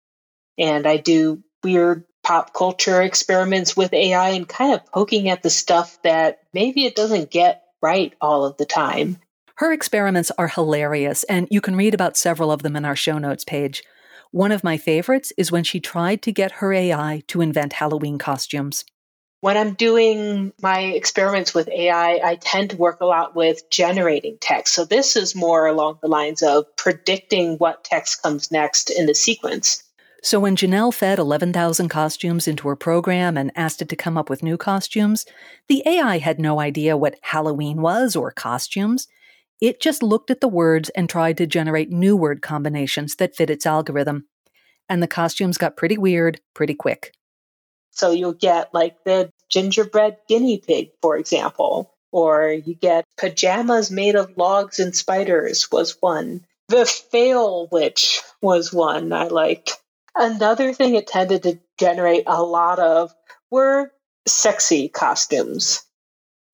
And 0.57 0.85
I 0.85 0.97
do 0.97 1.41
weird 1.63 2.03
pop 2.21 2.53
culture 2.53 3.01
experiments 3.01 3.77
with 3.77 3.93
AI 3.93 4.31
and 4.31 4.45
kind 4.45 4.73
of 4.73 4.85
poking 4.87 5.29
at 5.29 5.41
the 5.41 5.49
stuff 5.49 6.01
that 6.03 6.39
maybe 6.53 6.83
it 6.83 6.97
doesn't 6.97 7.31
get 7.31 7.63
right 7.81 8.13
all 8.19 8.43
of 8.43 8.57
the 8.57 8.65
time. 8.65 9.19
Her 9.55 9.71
experiments 9.71 10.33
are 10.37 10.49
hilarious, 10.49 11.23
and 11.23 11.47
you 11.49 11.61
can 11.61 11.77
read 11.77 11.93
about 11.93 12.17
several 12.17 12.51
of 12.51 12.61
them 12.61 12.75
in 12.75 12.83
our 12.83 12.97
show 12.97 13.17
notes 13.17 13.45
page. 13.45 13.83
One 14.31 14.51
of 14.51 14.65
my 14.65 14.75
favorites 14.75 15.31
is 15.37 15.49
when 15.49 15.63
she 15.63 15.79
tried 15.79 16.21
to 16.23 16.33
get 16.33 16.53
her 16.53 16.73
AI 16.73 17.23
to 17.27 17.39
invent 17.39 17.71
Halloween 17.71 18.17
costumes. 18.17 18.83
When 19.43 19.57
I'm 19.57 19.73
doing 19.73 20.53
my 20.61 20.79
experiments 20.79 21.53
with 21.53 21.67
AI, 21.67 22.21
I 22.23 22.35
tend 22.35 22.69
to 22.69 22.77
work 22.77 23.01
a 23.01 23.05
lot 23.05 23.35
with 23.35 23.69
generating 23.69 24.37
text. 24.39 24.73
So 24.73 24.85
this 24.85 25.17
is 25.17 25.35
more 25.35 25.67
along 25.67 25.99
the 26.01 26.07
lines 26.07 26.41
of 26.41 26.73
predicting 26.77 27.57
what 27.57 27.83
text 27.83 28.23
comes 28.23 28.53
next 28.53 28.89
in 28.89 29.05
the 29.05 29.13
sequence. 29.13 29.83
So 30.23 30.39
when 30.39 30.55
Janelle 30.55 30.93
fed 30.93 31.19
11,000 31.19 31.89
costumes 31.89 32.47
into 32.47 32.69
her 32.69 32.77
program 32.77 33.35
and 33.35 33.51
asked 33.53 33.81
it 33.81 33.89
to 33.89 33.97
come 33.97 34.17
up 34.17 34.29
with 34.29 34.43
new 34.43 34.55
costumes, 34.55 35.25
the 35.67 35.83
AI 35.85 36.19
had 36.19 36.39
no 36.39 36.61
idea 36.61 36.95
what 36.95 37.19
Halloween 37.23 37.81
was 37.81 38.15
or 38.15 38.31
costumes. 38.31 39.09
It 39.59 39.81
just 39.81 40.01
looked 40.01 40.31
at 40.31 40.39
the 40.39 40.47
words 40.47 40.87
and 40.91 41.09
tried 41.09 41.35
to 41.39 41.47
generate 41.47 41.91
new 41.91 42.15
word 42.15 42.41
combinations 42.41 43.17
that 43.17 43.35
fit 43.35 43.49
its 43.49 43.65
algorithm. 43.65 44.25
And 44.87 45.03
the 45.03 45.07
costumes 45.07 45.57
got 45.57 45.75
pretty 45.75 45.97
weird 45.97 46.39
pretty 46.53 46.75
quick. 46.75 47.11
So 47.93 48.11
you'll 48.11 48.33
get 48.33 48.73
like 48.73 49.03
the 49.03 49.31
gingerbread 49.49 50.17
guinea 50.27 50.57
pig, 50.57 50.91
for 51.01 51.17
example, 51.17 51.93
or 52.11 52.51
you 52.51 52.73
get 52.73 53.05
pajamas 53.17 53.91
made 53.91 54.15
of 54.15 54.37
logs 54.37 54.79
and 54.79 54.95
spiders, 54.95 55.71
was 55.71 56.01
one. 56.01 56.45
The 56.69 56.85
fail 56.85 57.67
witch 57.71 58.21
was 58.41 58.73
one 58.73 59.13
I 59.13 59.27
liked. 59.27 59.79
Another 60.15 60.73
thing 60.73 60.95
it 60.95 61.07
tended 61.07 61.43
to 61.43 61.59
generate 61.79 62.23
a 62.27 62.43
lot 62.43 62.79
of 62.79 63.13
were 63.51 63.91
sexy 64.27 64.89
costumes. 64.89 65.83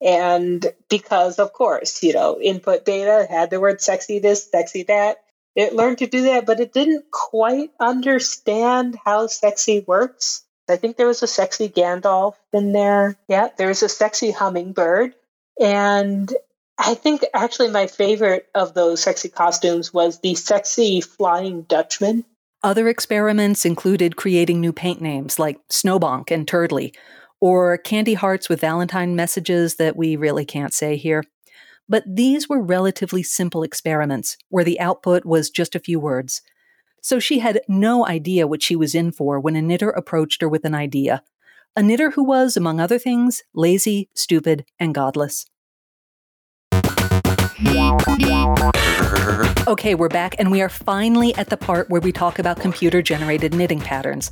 And 0.02 0.66
because, 0.90 1.40
of 1.40 1.52
course, 1.54 2.04
you 2.04 2.14
know, 2.14 2.40
input 2.42 2.86
data 2.86 3.28
had 3.30 3.50
the 3.50 3.60
word 3.60 3.82
sexy 3.82 4.20
this, 4.20 4.50
sexy 4.50 4.84
that, 4.84 5.18
it 5.56 5.74
learned 5.74 5.98
to 5.98 6.08
do 6.08 6.24
that, 6.24 6.46
but 6.46 6.60
it 6.60 6.74
didn't 6.74 7.12
quite 7.12 7.72
understand 7.80 8.98
how 9.04 9.28
sexy 9.28 9.84
works. 9.86 10.44
I 10.70 10.78
think 10.78 10.98
there 10.98 11.08
was 11.08 11.24
a 11.24 11.28
sexy 11.28 11.70
Gandalf 11.70 12.36
in 12.54 12.72
there. 12.72 13.16
Yeah, 13.28 13.50
there 13.58 13.68
was 13.68 13.84
a 13.84 13.90
sexy 13.90 14.32
hummingbird. 14.32 15.16
And 15.60 16.34
I 16.78 16.96
think 16.96 17.26
actually 17.34 17.70
my 17.70 17.88
favorite 17.88 18.48
of 18.56 18.74
those 18.74 19.02
sexy 19.02 19.30
costumes 19.30 19.94
was 19.94 20.20
the 20.20 20.36
sexy 20.36 21.02
flying 21.02 21.64
Dutchman. 21.64 22.26
Other 22.64 22.88
experiments 22.88 23.66
included 23.66 24.16
creating 24.16 24.60
new 24.60 24.74
paint 24.74 25.02
names 25.02 25.40
like 25.40 25.60
Snowbonk 25.70 26.32
and 26.32 26.46
Turdley, 26.48 26.94
or 27.42 27.78
candy 27.78 28.16
hearts 28.16 28.50
with 28.50 28.62
Valentine 28.62 29.16
messages 29.16 29.76
that 29.76 29.96
we 29.96 30.16
really 30.16 30.46
can't 30.46 30.74
say 30.74 30.98
here. 30.98 31.24
But 31.88 32.04
these 32.06 32.48
were 32.48 32.62
relatively 32.62 33.24
simple 33.24 33.64
experiments 33.64 34.38
where 34.50 34.64
the 34.64 34.80
output 34.80 35.26
was 35.26 35.50
just 35.50 35.74
a 35.74 35.80
few 35.80 36.00
words. 36.00 36.42
So 37.02 37.20
she 37.20 37.40
had 37.40 37.62
no 37.68 38.06
idea 38.06 38.48
what 38.48 38.62
she 38.62 38.76
was 38.76 38.94
in 38.94 39.12
for 39.12 39.40
when 39.40 39.56
a 39.56 39.62
knitter 39.62 39.90
approached 39.90 40.42
her 40.42 40.50
with 40.50 40.66
an 40.66 40.76
idea. 40.76 41.24
A 41.76 41.84
knitter 41.84 42.12
who 42.12 42.24
was, 42.24 42.58
among 42.58 42.80
other 42.80 43.00
things, 43.00 43.44
lazy, 43.54 44.10
stupid, 44.14 44.66
and 44.80 44.94
godless. 44.94 45.46
Okay, 49.68 49.94
we're 49.96 50.10
back, 50.10 50.36
and 50.40 50.52
we 50.52 50.62
are 50.62 50.70
finally 50.70 51.36
at 51.36 51.50
the 51.50 51.58
part 51.58 51.90
where 51.90 52.02
we 52.02 52.12
talk 52.12 52.40
about 52.40 52.60
computer 52.60 53.02
generated 53.02 53.54
knitting 53.54 53.80
patterns. 53.80 54.32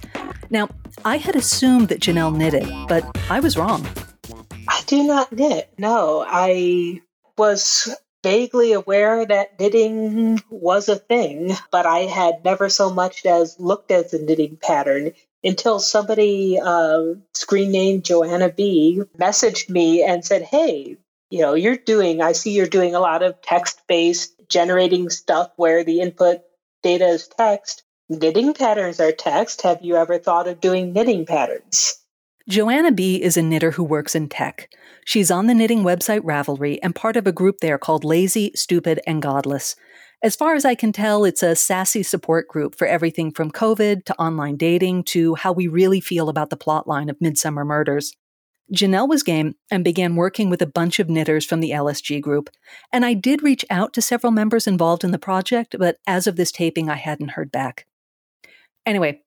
Now, 0.49 0.69
I 1.05 1.17
had 1.17 1.35
assumed 1.35 1.89
that 1.89 1.99
Janelle 1.99 2.35
knitted, 2.35 2.67
but 2.87 3.05
I 3.29 3.39
was 3.39 3.57
wrong. 3.57 3.87
I 4.67 4.81
do 4.87 5.03
not 5.03 5.31
knit. 5.31 5.71
No, 5.77 6.25
I 6.27 7.01
was 7.37 7.95
vaguely 8.23 8.73
aware 8.73 9.25
that 9.25 9.59
knitting 9.59 10.41
was 10.49 10.89
a 10.89 10.95
thing, 10.95 11.53
but 11.71 11.85
I 11.85 11.99
had 11.99 12.43
never 12.43 12.69
so 12.69 12.89
much 12.89 13.25
as 13.25 13.59
looked 13.59 13.91
at 13.91 14.11
the 14.11 14.19
knitting 14.19 14.57
pattern 14.61 15.13
until 15.43 15.79
somebody, 15.79 16.59
uh, 16.59 17.13
screen 17.33 17.71
name 17.71 18.01
Joanna 18.01 18.49
B, 18.49 19.03
messaged 19.17 19.69
me 19.69 20.03
and 20.03 20.25
said, 20.25 20.41
Hey, 20.41 20.97
you 21.29 21.41
know, 21.41 21.53
you're 21.53 21.77
doing, 21.77 22.21
I 22.21 22.31
see 22.31 22.51
you're 22.51 22.67
doing 22.67 22.95
a 22.95 22.99
lot 22.99 23.23
of 23.23 23.41
text 23.41 23.81
based 23.87 24.33
generating 24.49 25.09
stuff 25.09 25.51
where 25.55 25.83
the 25.83 26.01
input 26.01 26.41
data 26.83 27.05
is 27.05 27.27
text. 27.27 27.83
Knitting 28.09 28.53
patterns 28.53 28.99
are 28.99 29.11
text. 29.11 29.61
Have 29.63 29.81
you 29.81 29.95
ever 29.95 30.17
thought 30.17 30.47
of 30.47 30.61
doing 30.61 30.93
knitting 30.93 31.25
patterns? 31.25 31.95
Joanna 32.47 32.93
B 32.93 33.21
is 33.21 33.35
a 33.35 33.41
knitter 33.41 33.71
who 33.71 33.83
works 33.83 34.15
in 34.15 34.29
tech. 34.29 34.69
She's 35.07 35.31
on 35.31 35.47
the 35.47 35.53
knitting 35.53 35.83
website 35.83 36.19
Ravelry 36.19 36.79
and 36.83 36.93
part 36.93 37.15
of 37.15 37.25
a 37.25 37.31
group 37.31 37.59
there 37.61 37.77
called 37.77 38.03
Lazy, 38.03 38.51
Stupid, 38.55 38.99
and 39.07 39.21
Godless. 39.21 39.77
As 40.21 40.35
far 40.35 40.53
as 40.53 40.65
I 40.65 40.75
can 40.75 40.91
tell, 40.91 41.23
it's 41.23 41.41
a 41.41 41.55
sassy 41.55 42.03
support 42.03 42.49
group 42.49 42.75
for 42.75 42.85
everything 42.85 43.31
from 43.31 43.49
COVID 43.49 44.03
to 44.03 44.19
online 44.19 44.57
dating 44.57 45.05
to 45.05 45.35
how 45.35 45.53
we 45.53 45.65
really 45.65 46.01
feel 46.01 46.27
about 46.27 46.49
the 46.49 46.57
plotline 46.57 47.09
of 47.09 47.19
Midsomer 47.19 47.65
Murders. 47.65 48.11
Janelle 48.73 49.07
was 49.07 49.23
game 49.23 49.55
and 49.71 49.81
began 49.81 50.17
working 50.17 50.49
with 50.49 50.61
a 50.61 50.67
bunch 50.67 50.99
of 50.99 51.09
knitters 51.09 51.45
from 51.45 51.61
the 51.61 51.71
LSG 51.71 52.19
group. 52.19 52.49
And 52.91 53.05
I 53.05 53.13
did 53.13 53.41
reach 53.41 53.63
out 53.69 53.93
to 53.93 54.01
several 54.01 54.33
members 54.33 54.67
involved 54.67 55.05
in 55.05 55.11
the 55.11 55.17
project, 55.17 55.77
but 55.79 55.99
as 56.05 56.27
of 56.27 56.35
this 56.35 56.51
taping, 56.51 56.89
I 56.89 56.95
hadn't 56.95 57.29
heard 57.29 57.49
back. 57.49 57.87
Anyway, 58.85 59.21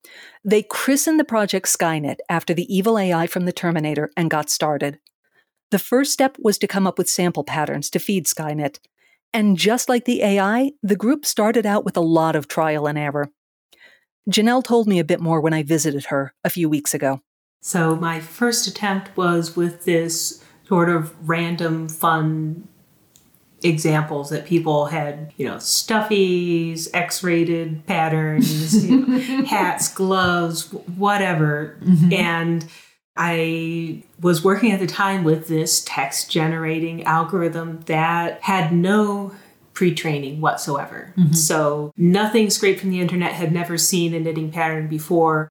they 0.44 0.62
christened 0.62 1.18
the 1.18 1.24
project 1.24 1.68
Skynet 1.68 2.16
after 2.28 2.52
the 2.52 2.70
evil 2.70 2.98
AI 2.98 3.26
from 3.26 3.46
the 3.46 3.52
Terminator 3.52 4.10
and 4.14 4.28
got 4.28 4.50
started. 4.50 4.98
The 5.70 5.78
first 5.78 6.12
step 6.12 6.36
was 6.38 6.58
to 6.58 6.66
come 6.66 6.86
up 6.86 6.98
with 6.98 7.08
sample 7.08 7.44
patterns 7.44 7.90
to 7.90 7.98
feed 7.98 8.26
Skynet. 8.26 8.78
And 9.32 9.56
just 9.56 9.88
like 9.88 10.04
the 10.04 10.22
AI, 10.22 10.72
the 10.82 10.96
group 10.96 11.24
started 11.24 11.64
out 11.64 11.84
with 11.84 11.96
a 11.96 12.00
lot 12.00 12.34
of 12.34 12.48
trial 12.48 12.88
and 12.88 12.98
error. 12.98 13.30
Janelle 14.28 14.64
told 14.64 14.88
me 14.88 14.98
a 14.98 15.04
bit 15.04 15.20
more 15.20 15.40
when 15.40 15.52
I 15.52 15.62
visited 15.62 16.06
her 16.06 16.34
a 16.44 16.50
few 16.50 16.68
weeks 16.68 16.94
ago. 16.94 17.20
So, 17.62 17.94
my 17.94 18.20
first 18.20 18.66
attempt 18.66 19.16
was 19.16 19.54
with 19.54 19.84
this 19.84 20.42
sort 20.66 20.88
of 20.88 21.14
random, 21.28 21.88
fun 21.88 22.66
examples 23.62 24.30
that 24.30 24.46
people 24.46 24.86
had, 24.86 25.32
you 25.36 25.46
know, 25.46 25.56
stuffies, 25.56 26.88
X 26.94 27.22
rated 27.22 27.84
patterns, 27.86 28.84
you 28.86 29.06
know, 29.06 29.44
hats, 29.44 29.92
gloves, 29.92 30.72
whatever. 30.72 31.76
Mm-hmm. 31.82 32.12
And 32.12 32.66
I 33.16 34.04
was 34.20 34.44
working 34.44 34.72
at 34.72 34.80
the 34.80 34.86
time 34.86 35.24
with 35.24 35.48
this 35.48 35.82
text 35.84 36.30
generating 36.30 37.04
algorithm 37.04 37.80
that 37.86 38.42
had 38.42 38.72
no 38.72 39.32
pre 39.74 39.94
training 39.94 40.40
whatsoever. 40.40 41.12
Mm-hmm. 41.16 41.32
So 41.32 41.92
nothing 41.96 42.50
scraped 42.50 42.80
from 42.80 42.90
the 42.90 43.00
internet, 43.00 43.32
had 43.32 43.52
never 43.52 43.78
seen 43.78 44.14
a 44.14 44.20
knitting 44.20 44.50
pattern 44.50 44.88
before. 44.88 45.48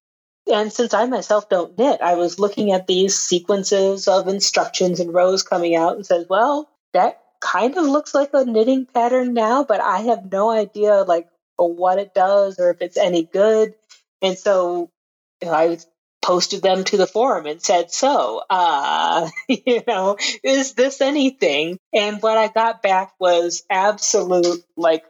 And 0.50 0.72
since 0.72 0.94
I 0.94 1.06
myself 1.06 1.48
don't 1.48 1.76
knit, 1.78 2.00
I 2.00 2.14
was 2.14 2.38
looking 2.38 2.72
at 2.72 2.86
these 2.86 3.16
sequences 3.16 4.08
of 4.08 4.26
instructions 4.26 4.98
and 4.98 5.14
rows 5.14 5.42
coming 5.42 5.76
out 5.76 5.96
and 5.96 6.04
said, 6.04 6.26
well, 6.28 6.68
that 6.92 7.20
kind 7.40 7.76
of 7.76 7.84
looks 7.84 8.14
like 8.14 8.30
a 8.32 8.44
knitting 8.44 8.86
pattern 8.86 9.34
now, 9.34 9.64
but 9.64 9.80
I 9.80 10.00
have 10.02 10.30
no 10.30 10.50
idea 10.50 11.02
like 11.02 11.28
what 11.56 11.98
it 11.98 12.14
does 12.14 12.58
or 12.58 12.70
if 12.70 12.80
it's 12.80 12.96
any 12.96 13.24
good. 13.24 13.74
And 14.22 14.36
so 14.36 14.90
you 15.42 15.48
know, 15.48 15.54
I 15.54 15.78
posted 16.22 16.62
them 16.62 16.84
to 16.84 16.96
the 16.96 17.06
forum 17.06 17.44
and 17.46 17.60
said, 17.62 17.90
so, 17.90 18.42
uh, 18.50 19.28
you 19.48 19.82
know, 19.86 20.16
is 20.42 20.74
this 20.74 21.00
anything? 21.00 21.78
And 21.92 22.20
what 22.22 22.38
I 22.38 22.48
got 22.48 22.82
back 22.82 23.12
was 23.18 23.62
absolute 23.70 24.64
like 24.76 25.04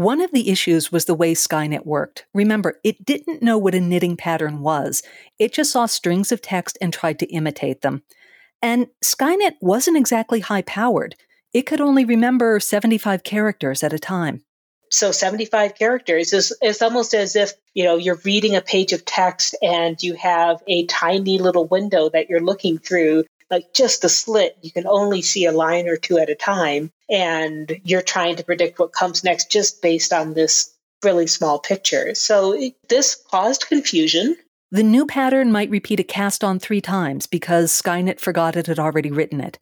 One 0.00 0.22
of 0.22 0.30
the 0.30 0.48
issues 0.48 0.90
was 0.90 1.04
the 1.04 1.14
way 1.14 1.34
Skynet 1.34 1.84
worked. 1.84 2.24
Remember, 2.32 2.80
it 2.82 3.04
didn't 3.04 3.42
know 3.42 3.58
what 3.58 3.74
a 3.74 3.80
knitting 3.80 4.16
pattern 4.16 4.60
was. 4.60 5.02
It 5.38 5.52
just 5.52 5.72
saw 5.72 5.84
strings 5.84 6.32
of 6.32 6.40
text 6.40 6.78
and 6.80 6.90
tried 6.90 7.18
to 7.18 7.26
imitate 7.26 7.82
them. 7.82 8.02
And 8.62 8.86
Skynet 9.04 9.56
wasn't 9.60 9.98
exactly 9.98 10.40
high 10.40 10.62
powered. 10.62 11.16
It 11.52 11.66
could 11.66 11.82
only 11.82 12.06
remember 12.06 12.58
75 12.60 13.24
characters 13.24 13.82
at 13.82 13.92
a 13.92 13.98
time 13.98 14.42
so 14.90 15.12
75 15.12 15.76
characters 15.76 16.32
is, 16.32 16.82
almost 16.82 17.14
as 17.14 17.36
if 17.36 17.52
you 17.74 17.84
know 17.84 17.96
you're 17.96 18.20
reading 18.24 18.56
a 18.56 18.60
page 18.60 18.92
of 18.92 19.04
text 19.04 19.54
and 19.62 20.02
you 20.02 20.14
have 20.14 20.60
a 20.66 20.84
tiny 20.86 21.38
little 21.38 21.64
window 21.64 22.08
that 22.08 22.28
you're 22.28 22.40
looking 22.40 22.78
through 22.78 23.24
like 23.50 23.72
just 23.74 24.04
a 24.04 24.08
slit 24.08 24.56
you 24.62 24.70
can 24.70 24.86
only 24.86 25.22
see 25.22 25.44
a 25.44 25.52
line 25.52 25.88
or 25.88 25.96
two 25.96 26.18
at 26.18 26.30
a 26.30 26.34
time 26.34 26.90
and 27.08 27.80
you're 27.84 28.02
trying 28.02 28.36
to 28.36 28.44
predict 28.44 28.78
what 28.78 28.92
comes 28.92 29.24
next 29.24 29.50
just 29.50 29.82
based 29.82 30.12
on 30.12 30.34
this 30.34 30.74
really 31.02 31.26
small 31.26 31.58
picture 31.58 32.14
so 32.14 32.52
it, 32.52 32.74
this 32.88 33.14
caused 33.30 33.66
confusion 33.66 34.36
the 34.72 34.84
new 34.84 35.04
pattern 35.04 35.50
might 35.50 35.68
repeat 35.68 35.98
a 35.98 36.04
cast 36.04 36.44
on 36.44 36.60
three 36.60 36.80
times 36.80 37.26
because 37.26 37.72
Skynet 37.72 38.20
forgot 38.20 38.54
it 38.54 38.68
had 38.68 38.78
already 38.78 39.10
written 39.10 39.40
it. 39.40 39.58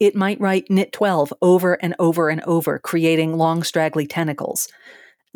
It 0.00 0.16
might 0.16 0.40
write 0.40 0.68
knit 0.68 0.90
12 0.90 1.32
over 1.40 1.74
and 1.74 1.94
over 2.00 2.28
and 2.28 2.40
over, 2.42 2.80
creating 2.80 3.36
long, 3.36 3.62
straggly 3.62 4.04
tentacles. 4.04 4.66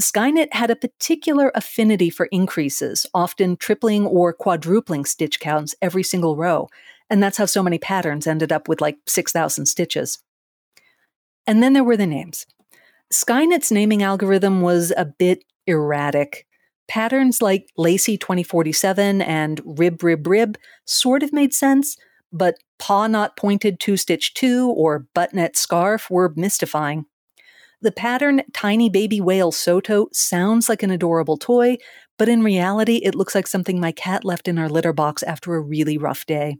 Skynet 0.01 0.53
had 0.53 0.71
a 0.71 0.77
particular 0.77 1.53
affinity 1.55 2.11
for 2.11 2.27
increases, 2.33 3.07
often 3.15 3.57
tripling 3.57 4.07
or 4.07 4.33
quadrupling 4.33 5.05
stitch 5.05 5.39
counts 5.39 5.77
every 5.81 6.03
single 6.03 6.37
row, 6.37 6.69
and 7.13 7.23
that's 7.23 7.37
how 7.37 7.45
so 7.45 7.63
many 7.63 7.79
patterns 7.79 8.27
ended 8.27 8.51
up 8.51 8.69
with 8.69 8.81
like 8.81 8.97
6,000 9.07 9.67
stitches. 9.67 10.19
And 11.47 11.63
then 11.63 11.75
there 11.75 11.85
were 11.85 11.97
the 11.97 12.07
names. 12.07 12.47
Skynet's 13.13 13.71
naming 13.71 14.03
algorithm 14.03 14.63
was 14.63 14.95
a 14.97 15.05
bit 15.05 15.45
erratic. 15.67 16.47
Patterns 16.89 17.43
like 17.43 17.69
Lacy 17.77 18.17
2047 18.17 19.21
and 19.21 19.61
Rib 19.67 20.03
Rib 20.03 20.27
Rib 20.27 20.57
sort 20.87 21.23
of 21.23 21.35
made 21.35 21.53
sense, 21.53 21.99
but 22.33 22.55
paw 22.79 23.07
not 23.09 23.37
pointed 23.37 23.79
two 23.79 23.99
stitch 23.99 24.33
two 24.33 24.71
or 24.71 25.07
buttonette 25.15 25.57
scarf 25.57 26.09
were 26.09 26.33
mystifying. 26.35 27.05
The 27.83 27.93
pattern 27.93 28.41
Tiny 28.55 28.89
Baby 28.89 29.21
Whale 29.21 29.53
Soto 29.53 30.09
sounds 30.15 30.71
like 30.71 30.83
an 30.83 30.91
adorable 30.91 31.37
toy, 31.37 31.77
but 32.17 32.31
in 32.31 32.43
reality, 32.43 33.03
it 33.05 33.15
looks 33.15 33.35
like 33.35 33.47
something 33.47 33.79
my 33.79 33.93
cat 33.93 34.25
left 34.25 34.49
in 34.49 34.57
our 34.57 34.71
litter 34.71 34.95
box 34.95 35.23
after 35.23 35.55
a 35.55 35.61
really 35.61 35.99
rough 35.99 36.25
day. 36.25 36.57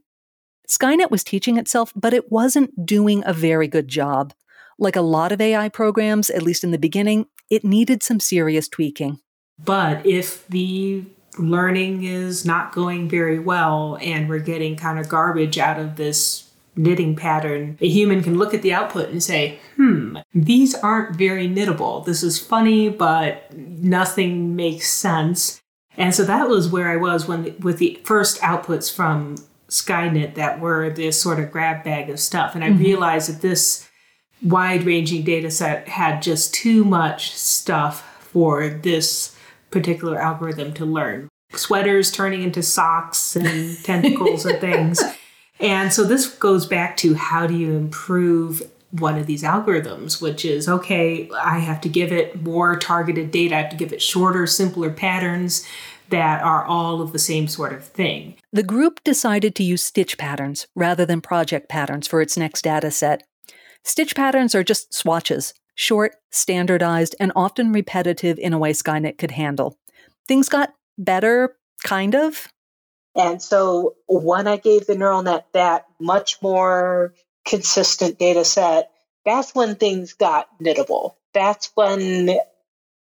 Skynet 0.69 1.11
was 1.11 1.25
teaching 1.25 1.57
itself, 1.57 1.93
but 1.95 2.15
it 2.15 2.31
wasn't 2.31 2.87
doing 2.87 3.23
a 3.27 3.33
very 3.33 3.69
good 3.69 3.89
job. 3.89 4.33
Like 4.79 4.97
a 4.97 5.03
lot 5.03 5.33
of 5.33 5.41
AI 5.41 5.69
programs, 5.69 6.31
at 6.31 6.43
least 6.43 6.65
in 6.65 6.71
the 6.71 6.79
beginning, 6.79 7.27
it 7.51 7.65
needed 7.65 8.03
some 8.03 8.21
serious 8.21 8.69
tweaking. 8.69 9.21
But 9.63 10.05
if 10.07 10.47
the 10.49 11.05
learning 11.39 12.05
is 12.05 12.45
not 12.45 12.73
going 12.73 13.09
very 13.09 13.39
well 13.39 13.99
and 14.01 14.29
we're 14.29 14.39
getting 14.39 14.77
kind 14.77 14.99
of 14.99 15.09
garbage 15.09 15.59
out 15.59 15.79
of 15.79 15.97
this 15.97 16.51
knitting 16.75 17.15
pattern, 17.15 17.77
a 17.81 17.89
human 17.89 18.23
can 18.23 18.39
look 18.39 18.55
at 18.55 18.63
the 18.63 18.73
output 18.73 19.11
and 19.11 19.23
say, 19.23 19.59
hmm, 19.77 20.17
these 20.35 20.75
aren't 20.75 21.17
very 21.17 21.49
knittable. 21.49 22.05
This 22.05 22.23
is 22.23 22.39
funny, 22.39 22.89
but 22.89 23.53
nothing 23.55 24.57
makes 24.57 24.89
sense. 24.89 25.61
And 25.97 26.15
so 26.15 26.25
that 26.25 26.49
was 26.49 26.69
where 26.71 26.89
I 26.89 26.97
was 26.97 27.29
when 27.29 27.55
with 27.61 27.79
the 27.79 28.01
first 28.05 28.41
outputs 28.41 28.93
from 28.93 29.37
Skynet 29.73 30.35
that 30.35 30.61
were 30.61 30.91
this 30.91 31.19
sort 31.19 31.41
of 31.41 31.51
grab 31.51 31.83
bag 31.83 32.11
of 32.11 32.21
stuff. 32.21 32.55
And 32.55 32.63
I 32.63 32.69
mm-hmm. 32.69 32.83
realized 32.83 33.31
that 33.31 33.41
this 33.41 33.89
wide 34.43 34.85
ranging 34.85 35.25
data 35.25 35.51
set 35.51 35.89
had 35.89 36.21
just 36.21 36.53
too 36.53 36.85
much 36.85 37.35
stuff 37.35 38.03
for 38.21 38.69
this 38.69 39.35
particular 39.71 40.19
algorithm 40.19 40.75
to 40.75 40.85
learn. 40.85 41.29
Sweaters 41.55 42.11
turning 42.11 42.43
into 42.43 42.63
socks 42.63 43.35
and 43.35 43.79
tentacles 43.85 44.45
and 44.45 44.61
things. 44.61 45.03
And 45.59 45.91
so 45.91 46.05
this 46.05 46.29
goes 46.29 46.67
back 46.67 46.99
to 46.99 47.15
how 47.15 47.47
do 47.47 47.55
you 47.55 47.73
improve 47.73 48.63
one 48.91 49.17
of 49.17 49.27
these 49.27 49.43
algorithms, 49.43 50.21
which 50.21 50.45
is 50.45 50.69
okay, 50.69 51.31
I 51.31 51.61
have 51.61 51.81
to 51.81 51.89
give 51.89 52.13
it 52.13 52.43
more 52.43 52.77
targeted 52.77 53.31
data, 53.31 53.55
I 53.55 53.63
have 53.63 53.71
to 53.71 53.77
give 53.77 53.95
it 53.95 54.03
shorter, 54.03 54.47
simpler 54.47 54.91
patterns 54.91 55.67
that 56.13 56.43
are 56.43 56.65
all 56.65 57.03
of 57.03 57.13
the 57.13 57.19
same 57.19 57.49
sort 57.49 57.73
of 57.73 57.85
thing. 57.85 58.37
The 58.53 58.63
group 58.63 59.03
decided 59.03 59.55
to 59.57 59.65
use 59.65 59.83
stitch 59.83 60.17
patterns 60.17 60.67
rather 60.77 61.05
than 61.05 61.21
project 61.21 61.69
patterns 61.69 62.07
for 62.07 62.21
its 62.21 62.37
next 62.37 62.63
data 62.63 62.91
set. 62.91 63.25
Stitch 63.83 64.15
patterns 64.15 64.55
are 64.55 64.63
just 64.63 64.95
swatches, 64.95 65.53
short, 65.75 66.15
standardized, 66.31 67.17
and 67.19 67.33
often 67.35 67.73
repetitive 67.73 68.39
in 68.39 68.53
a 68.53 68.59
way 68.59 68.73
Skynet 68.73 69.19
could 69.19 69.33
handle. 69.33 69.77
Things 70.29 70.49
got 70.49 70.73
better, 70.97 71.57
kind 71.83 72.15
of, 72.15 72.49
and 73.15 73.43
so 73.43 73.97
when 74.09 74.47
I 74.47 74.57
gave 74.57 74.87
the 74.87 74.95
neural 74.95 75.23
net 75.23 75.47
that 75.53 75.87
much 76.01 76.41
more 76.41 77.15
consistent 77.45 78.19
data 78.19 78.45
set, 78.45 78.91
that's 79.25 79.55
when 79.55 79.77
things 79.77 80.15
got 80.15 80.49
knittable. 80.61 81.15
That's 81.35 81.71
when, 81.75 82.29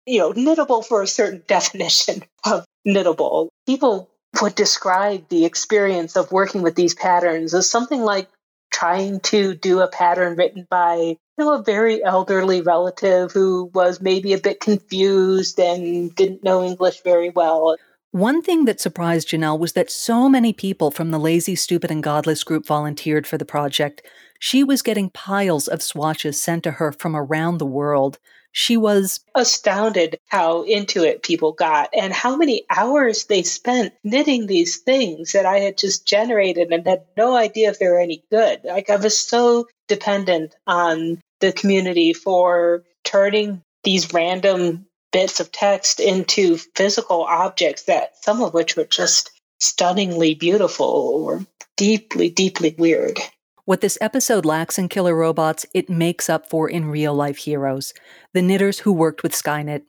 you 0.05 0.19
know, 0.19 0.33
knittable 0.33 0.86
for 0.86 1.01
a 1.01 1.07
certain 1.07 1.43
definition 1.48 2.24
of 2.45 2.65
knittable. 2.87 3.49
People 3.65 4.09
would 4.41 4.55
describe 4.55 5.29
the 5.29 5.45
experience 5.45 6.15
of 6.15 6.31
working 6.31 6.61
with 6.61 6.75
these 6.75 6.93
patterns 6.93 7.53
as 7.53 7.69
something 7.69 8.01
like 8.01 8.27
trying 8.71 9.19
to 9.19 9.53
do 9.53 9.79
a 9.79 9.87
pattern 9.87 10.35
written 10.35 10.65
by 10.69 10.95
you 10.97 11.17
know 11.37 11.53
a 11.53 11.63
very 11.63 12.03
elderly 12.03 12.61
relative 12.61 13.31
who 13.31 13.69
was 13.73 14.01
maybe 14.01 14.33
a 14.33 14.39
bit 14.39 14.59
confused 14.59 15.59
and 15.59 16.13
didn't 16.15 16.43
know 16.43 16.63
English 16.63 17.01
very 17.03 17.29
well. 17.29 17.75
One 18.11 18.43
thing 18.43 18.65
that 18.65 18.79
surprised 18.79 19.29
Janelle 19.29 19.57
was 19.57 19.73
that 19.73 19.89
so 19.89 20.29
many 20.29 20.53
people 20.53 20.91
from 20.91 21.09
the 21.09 21.19
Lazy, 21.19 21.55
Stupid, 21.55 21.89
and 21.89 22.03
Godless 22.03 22.43
group 22.43 22.65
volunteered 22.65 23.25
for 23.25 23.39
the 23.39 23.45
project. 23.45 24.03
She 24.39 24.63
was 24.63 24.83
getting 24.83 25.09
piles 25.09 25.67
of 25.67 25.81
swatches 25.81 26.39
sent 26.39 26.63
to 26.63 26.71
her 26.71 26.91
from 26.91 27.15
around 27.15 27.57
the 27.57 27.65
world. 27.65 28.19
She 28.53 28.77
was 28.77 29.19
astounded 29.33 30.19
how 30.27 30.62
into 30.62 31.03
it 31.03 31.24
people 31.24 31.51
got 31.51 31.89
and 31.91 32.13
how 32.13 32.36
many 32.36 32.65
hours 32.69 33.25
they 33.25 33.41
spent 33.41 33.93
knitting 34.03 34.45
these 34.45 34.77
things 34.77 35.31
that 35.31 35.48
I 35.48 35.60
had 35.60 35.75
just 35.75 36.05
generated 36.05 36.72
and 36.72 36.88
had 36.88 37.03
no 37.17 37.36
idea 37.36 37.72
if 37.72 37.79
they 37.79 37.88
were 37.88 38.00
any 38.00 38.24
good. 38.29 38.62
Like 38.63 38.91
I 38.91 38.95
was 38.98 39.17
so 39.17 39.67
dependent 39.88 40.55
on 40.67 41.19
the 41.39 41.51
community 41.51 42.13
for 42.13 42.83
turning 43.03 43.62
these 43.83 44.13
random 44.13 44.86
bits 45.12 45.39
of 45.39 45.51
text 45.51 46.00
into 46.00 46.57
physical 46.75 47.24
objects 47.24 47.83
that 47.83 48.24
some 48.24 48.41
of 48.41 48.53
which 48.53 48.77
were 48.77 48.86
just 48.86 49.31
stunningly 49.60 50.36
beautiful 50.36 50.86
or 50.86 51.45
deeply, 51.75 52.29
deeply 52.29 52.75
weird. 52.77 53.20
What 53.65 53.79
this 53.79 53.97
episode 54.01 54.43
lacks 54.43 54.77
in 54.77 54.89
killer 54.89 55.15
robots, 55.15 55.65
it 55.73 55.89
makes 55.89 56.29
up 56.29 56.49
for 56.49 56.69
in 56.69 56.89
real 56.89 57.13
life 57.13 57.37
heroes, 57.37 57.93
the 58.33 58.41
knitters 58.41 58.79
who 58.79 58.91
worked 58.91 59.23
with 59.23 59.31
Skynet. 59.31 59.83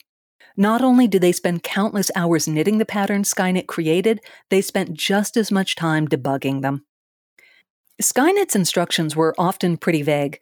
Not 0.57 0.81
only 0.81 1.09
did 1.09 1.23
they 1.23 1.33
spend 1.33 1.65
countless 1.65 2.09
hours 2.15 2.47
knitting 2.47 2.79
the 2.79 2.85
patterns 2.85 3.35
Skynet 3.35 3.67
created, 3.67 4.21
they 4.49 4.61
spent 4.61 4.95
just 4.95 5.37
as 5.37 5.51
much 5.51 5.75
time 5.75 6.07
debugging 6.07 6.63
them. 6.63 6.85
Skynet's 8.01 8.55
instructions 8.55 9.17
were 9.17 9.35
often 9.37 9.77
pretty 9.77 10.03
vague. 10.03 10.39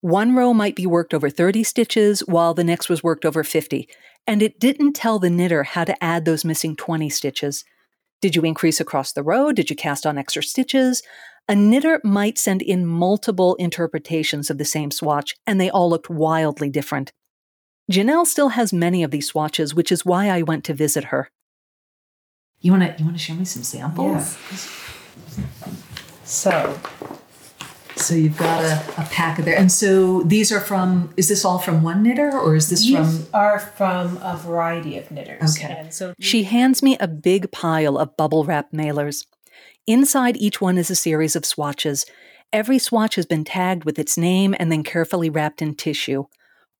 One 0.00 0.34
row 0.34 0.54
might 0.54 0.74
be 0.74 0.86
worked 0.86 1.12
over 1.12 1.28
30 1.28 1.62
stitches, 1.64 2.20
while 2.20 2.54
the 2.54 2.64
next 2.64 2.88
was 2.88 3.02
worked 3.02 3.26
over 3.26 3.44
50, 3.44 3.90
and 4.26 4.40
it 4.40 4.58
didn't 4.58 4.94
tell 4.94 5.18
the 5.18 5.28
knitter 5.28 5.64
how 5.64 5.84
to 5.84 6.02
add 6.02 6.24
those 6.24 6.46
missing 6.46 6.76
20 6.76 7.10
stitches. 7.10 7.62
Did 8.22 8.36
you 8.36 8.42
increase 8.42 8.80
across 8.80 9.12
the 9.12 9.22
row? 9.22 9.52
Did 9.52 9.68
you 9.68 9.76
cast 9.76 10.06
on 10.06 10.16
extra 10.16 10.42
stitches? 10.42 11.02
A 11.48 11.56
knitter 11.56 12.00
might 12.04 12.38
send 12.38 12.62
in 12.62 12.86
multiple 12.86 13.56
interpretations 13.56 14.50
of 14.50 14.58
the 14.58 14.64
same 14.64 14.90
swatch, 14.90 15.34
and 15.46 15.60
they 15.60 15.70
all 15.70 15.90
looked 15.90 16.08
wildly 16.08 16.70
different. 16.70 17.12
Janelle 17.90 18.26
still 18.26 18.50
has 18.50 18.72
many 18.72 19.02
of 19.02 19.10
these 19.10 19.26
swatches, 19.26 19.74
which 19.74 19.90
is 19.90 20.04
why 20.04 20.28
I 20.28 20.42
went 20.42 20.64
to 20.64 20.74
visit 20.74 21.04
her. 21.04 21.28
You 22.60 22.72
want 22.72 22.84
to 22.84 22.94
you 22.98 23.04
want 23.04 23.16
to 23.16 23.22
show 23.22 23.34
me 23.34 23.44
some 23.44 23.64
samples? 23.64 24.36
Yeah. 24.50 25.72
So, 26.24 26.78
so 27.96 28.14
you've 28.14 28.36
got 28.36 28.62
a, 28.62 29.00
a 29.00 29.04
pack 29.06 29.40
of 29.40 29.44
there. 29.44 29.56
And 29.56 29.72
so 29.72 30.22
these 30.22 30.52
are 30.52 30.60
from, 30.60 31.12
is 31.16 31.28
this 31.28 31.44
all 31.44 31.58
from 31.58 31.82
one 31.82 32.04
knitter 32.04 32.30
or 32.30 32.54
is 32.54 32.70
this 32.70 32.86
these 32.86 32.96
from? 32.96 33.34
are 33.34 33.58
from 33.58 34.18
a 34.18 34.36
variety 34.36 34.96
of 34.96 35.10
knitters. 35.10 35.58
Okay. 35.58 35.74
And 35.76 35.92
so 35.92 36.14
she 36.20 36.44
hands 36.44 36.82
me 36.82 36.96
a 37.00 37.08
big 37.08 37.50
pile 37.50 37.98
of 37.98 38.16
bubble 38.16 38.44
wrap 38.44 38.70
mailers. 38.70 39.26
Inside 39.86 40.36
each 40.36 40.60
one 40.60 40.78
is 40.78 40.90
a 40.90 40.94
series 40.94 41.34
of 41.34 41.44
swatches. 41.44 42.06
Every 42.52 42.78
swatch 42.78 43.14
has 43.14 43.26
been 43.26 43.44
tagged 43.44 43.84
with 43.84 43.98
its 43.98 44.18
name 44.18 44.54
and 44.58 44.70
then 44.70 44.82
carefully 44.82 45.30
wrapped 45.30 45.62
in 45.62 45.74
tissue. 45.74 46.24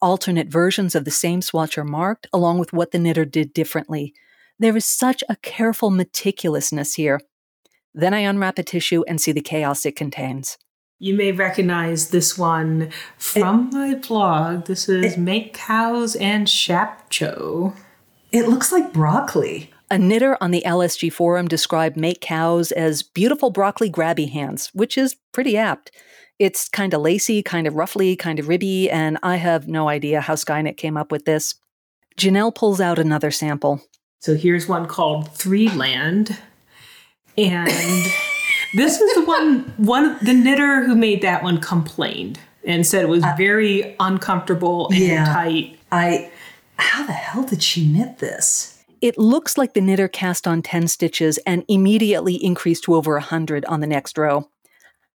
Alternate 0.02 0.48
versions 0.48 0.94
of 0.94 1.04
the 1.04 1.10
same 1.10 1.42
swatch 1.42 1.76
are 1.78 1.84
marked, 1.84 2.26
along 2.32 2.58
with 2.58 2.72
what 2.72 2.90
the 2.90 2.98
knitter 2.98 3.24
did 3.24 3.52
differently. 3.52 4.14
There 4.58 4.76
is 4.76 4.84
such 4.84 5.24
a 5.28 5.36
careful 5.36 5.90
meticulousness 5.90 6.96
here. 6.96 7.20
Then 7.94 8.14
I 8.14 8.20
unwrap 8.20 8.58
a 8.58 8.62
tissue 8.62 9.02
and 9.08 9.20
see 9.20 9.32
the 9.32 9.40
chaos 9.40 9.84
it 9.86 9.96
contains. 9.96 10.58
You 10.98 11.14
may 11.14 11.32
recognize 11.32 12.10
this 12.10 12.36
one 12.36 12.90
from 13.16 13.68
it, 13.68 13.72
my 13.72 13.94
blog. 13.94 14.66
This 14.66 14.88
is 14.88 15.14
it, 15.14 15.18
Make 15.18 15.54
Cows 15.54 16.14
and 16.16 16.46
Shapcho. 16.46 17.74
It 18.32 18.48
looks 18.48 18.70
like 18.70 18.92
broccoli. 18.92 19.69
A 19.92 19.98
knitter 19.98 20.37
on 20.40 20.53
the 20.53 20.62
LSG 20.64 21.12
forum 21.12 21.48
described 21.48 21.96
Make 21.96 22.20
Cows 22.20 22.70
as 22.70 23.03
beautiful 23.03 23.50
broccoli 23.50 23.90
grabby 23.90 24.31
hands, 24.31 24.70
which 24.72 24.96
is 24.96 25.16
pretty 25.33 25.57
apt. 25.57 25.90
It's 26.38 26.68
kind 26.68 26.94
of 26.94 27.00
lacy, 27.00 27.42
kind 27.42 27.66
of 27.66 27.74
ruffly, 27.74 28.14
kind 28.14 28.38
of 28.38 28.46
ribby, 28.46 28.88
and 28.88 29.18
I 29.24 29.37
have 29.37 29.66
no 29.66 29.88
idea 29.88 30.20
how 30.20 30.37
Skynet 30.37 30.76
came 30.76 30.96
up 30.96 31.11
with 31.11 31.24
this. 31.24 31.57
Janelle 32.16 32.55
pulls 32.55 32.81
out 32.81 33.00
another 33.00 33.33
sample. 33.33 33.83
So 34.20 34.37
here's 34.37 34.68
one 34.68 34.87
called 34.87 35.33
Three 35.33 35.68
Land. 35.70 36.38
And 37.37 37.68
this 38.74 39.00
is 39.00 39.14
the 39.14 39.24
one 39.24 39.74
one 39.76 40.18
the 40.22 40.35
knitter 40.35 40.85
who 40.85 40.94
made 40.94 41.20
that 41.22 41.42
one 41.42 41.61
complained 41.61 42.38
and 42.64 42.87
said 42.87 43.03
it 43.03 43.09
was 43.09 43.24
uh, 43.24 43.35
very 43.37 43.96
uncomfortable 43.98 44.88
and 44.90 45.00
yeah, 45.00 45.24
tight. 45.24 45.79
I 45.90 46.31
how 46.76 47.05
the 47.05 47.12
hell 47.12 47.42
did 47.44 47.62
she 47.62 47.87
knit 47.87 48.18
this? 48.18 48.80
It 49.00 49.16
looks 49.16 49.56
like 49.56 49.72
the 49.72 49.80
knitter 49.80 50.08
cast 50.08 50.46
on 50.46 50.60
10 50.60 50.88
stitches 50.88 51.38
and 51.46 51.64
immediately 51.68 52.34
increased 52.34 52.84
to 52.84 52.94
over 52.94 53.14
100 53.14 53.64
on 53.64 53.80
the 53.80 53.86
next 53.86 54.18
row. 54.18 54.50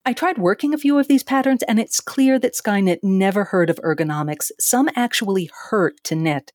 I 0.06 0.14
tried 0.14 0.38
working 0.38 0.74
a 0.74 0.78
few 0.78 0.98
of 0.98 1.08
these 1.08 1.24
patterns, 1.24 1.64
and 1.64 1.80
it's 1.80 2.00
clear 2.00 2.40
that 2.40 2.56
Skynet 2.56 3.00
never 3.04 3.46
heard 3.46 3.70
of 3.70 3.80
ergonomics. 3.84 4.52
Some 4.60 4.90
actually 4.96 5.50
hurt 5.70 5.96
to 6.06 6.16
knit. 6.16 6.54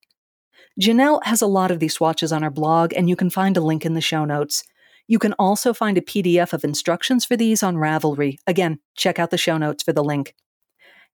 Janelle 0.80 1.22
has 1.24 1.42
a 1.42 1.46
lot 1.46 1.70
of 1.70 1.80
these 1.80 1.94
swatches 1.94 2.32
on 2.32 2.42
her 2.42 2.50
blog, 2.50 2.94
and 2.94 3.08
you 3.08 3.16
can 3.16 3.30
find 3.30 3.56
a 3.56 3.62
link 3.62 3.84
in 3.84 3.94
the 3.94 4.00
show 4.00 4.24
notes. 4.24 4.64
You 5.06 5.18
can 5.18 5.34
also 5.34 5.74
find 5.74 5.98
a 5.98 6.02
PDF 6.02 6.52
of 6.52 6.64
instructions 6.64 7.24
for 7.24 7.36
these 7.36 7.62
on 7.62 7.76
Ravelry. 7.76 8.38
Again, 8.46 8.78
check 8.96 9.18
out 9.18 9.30
the 9.30 9.38
show 9.38 9.58
notes 9.58 9.82
for 9.82 9.92
the 9.92 10.04
link. 10.04 10.34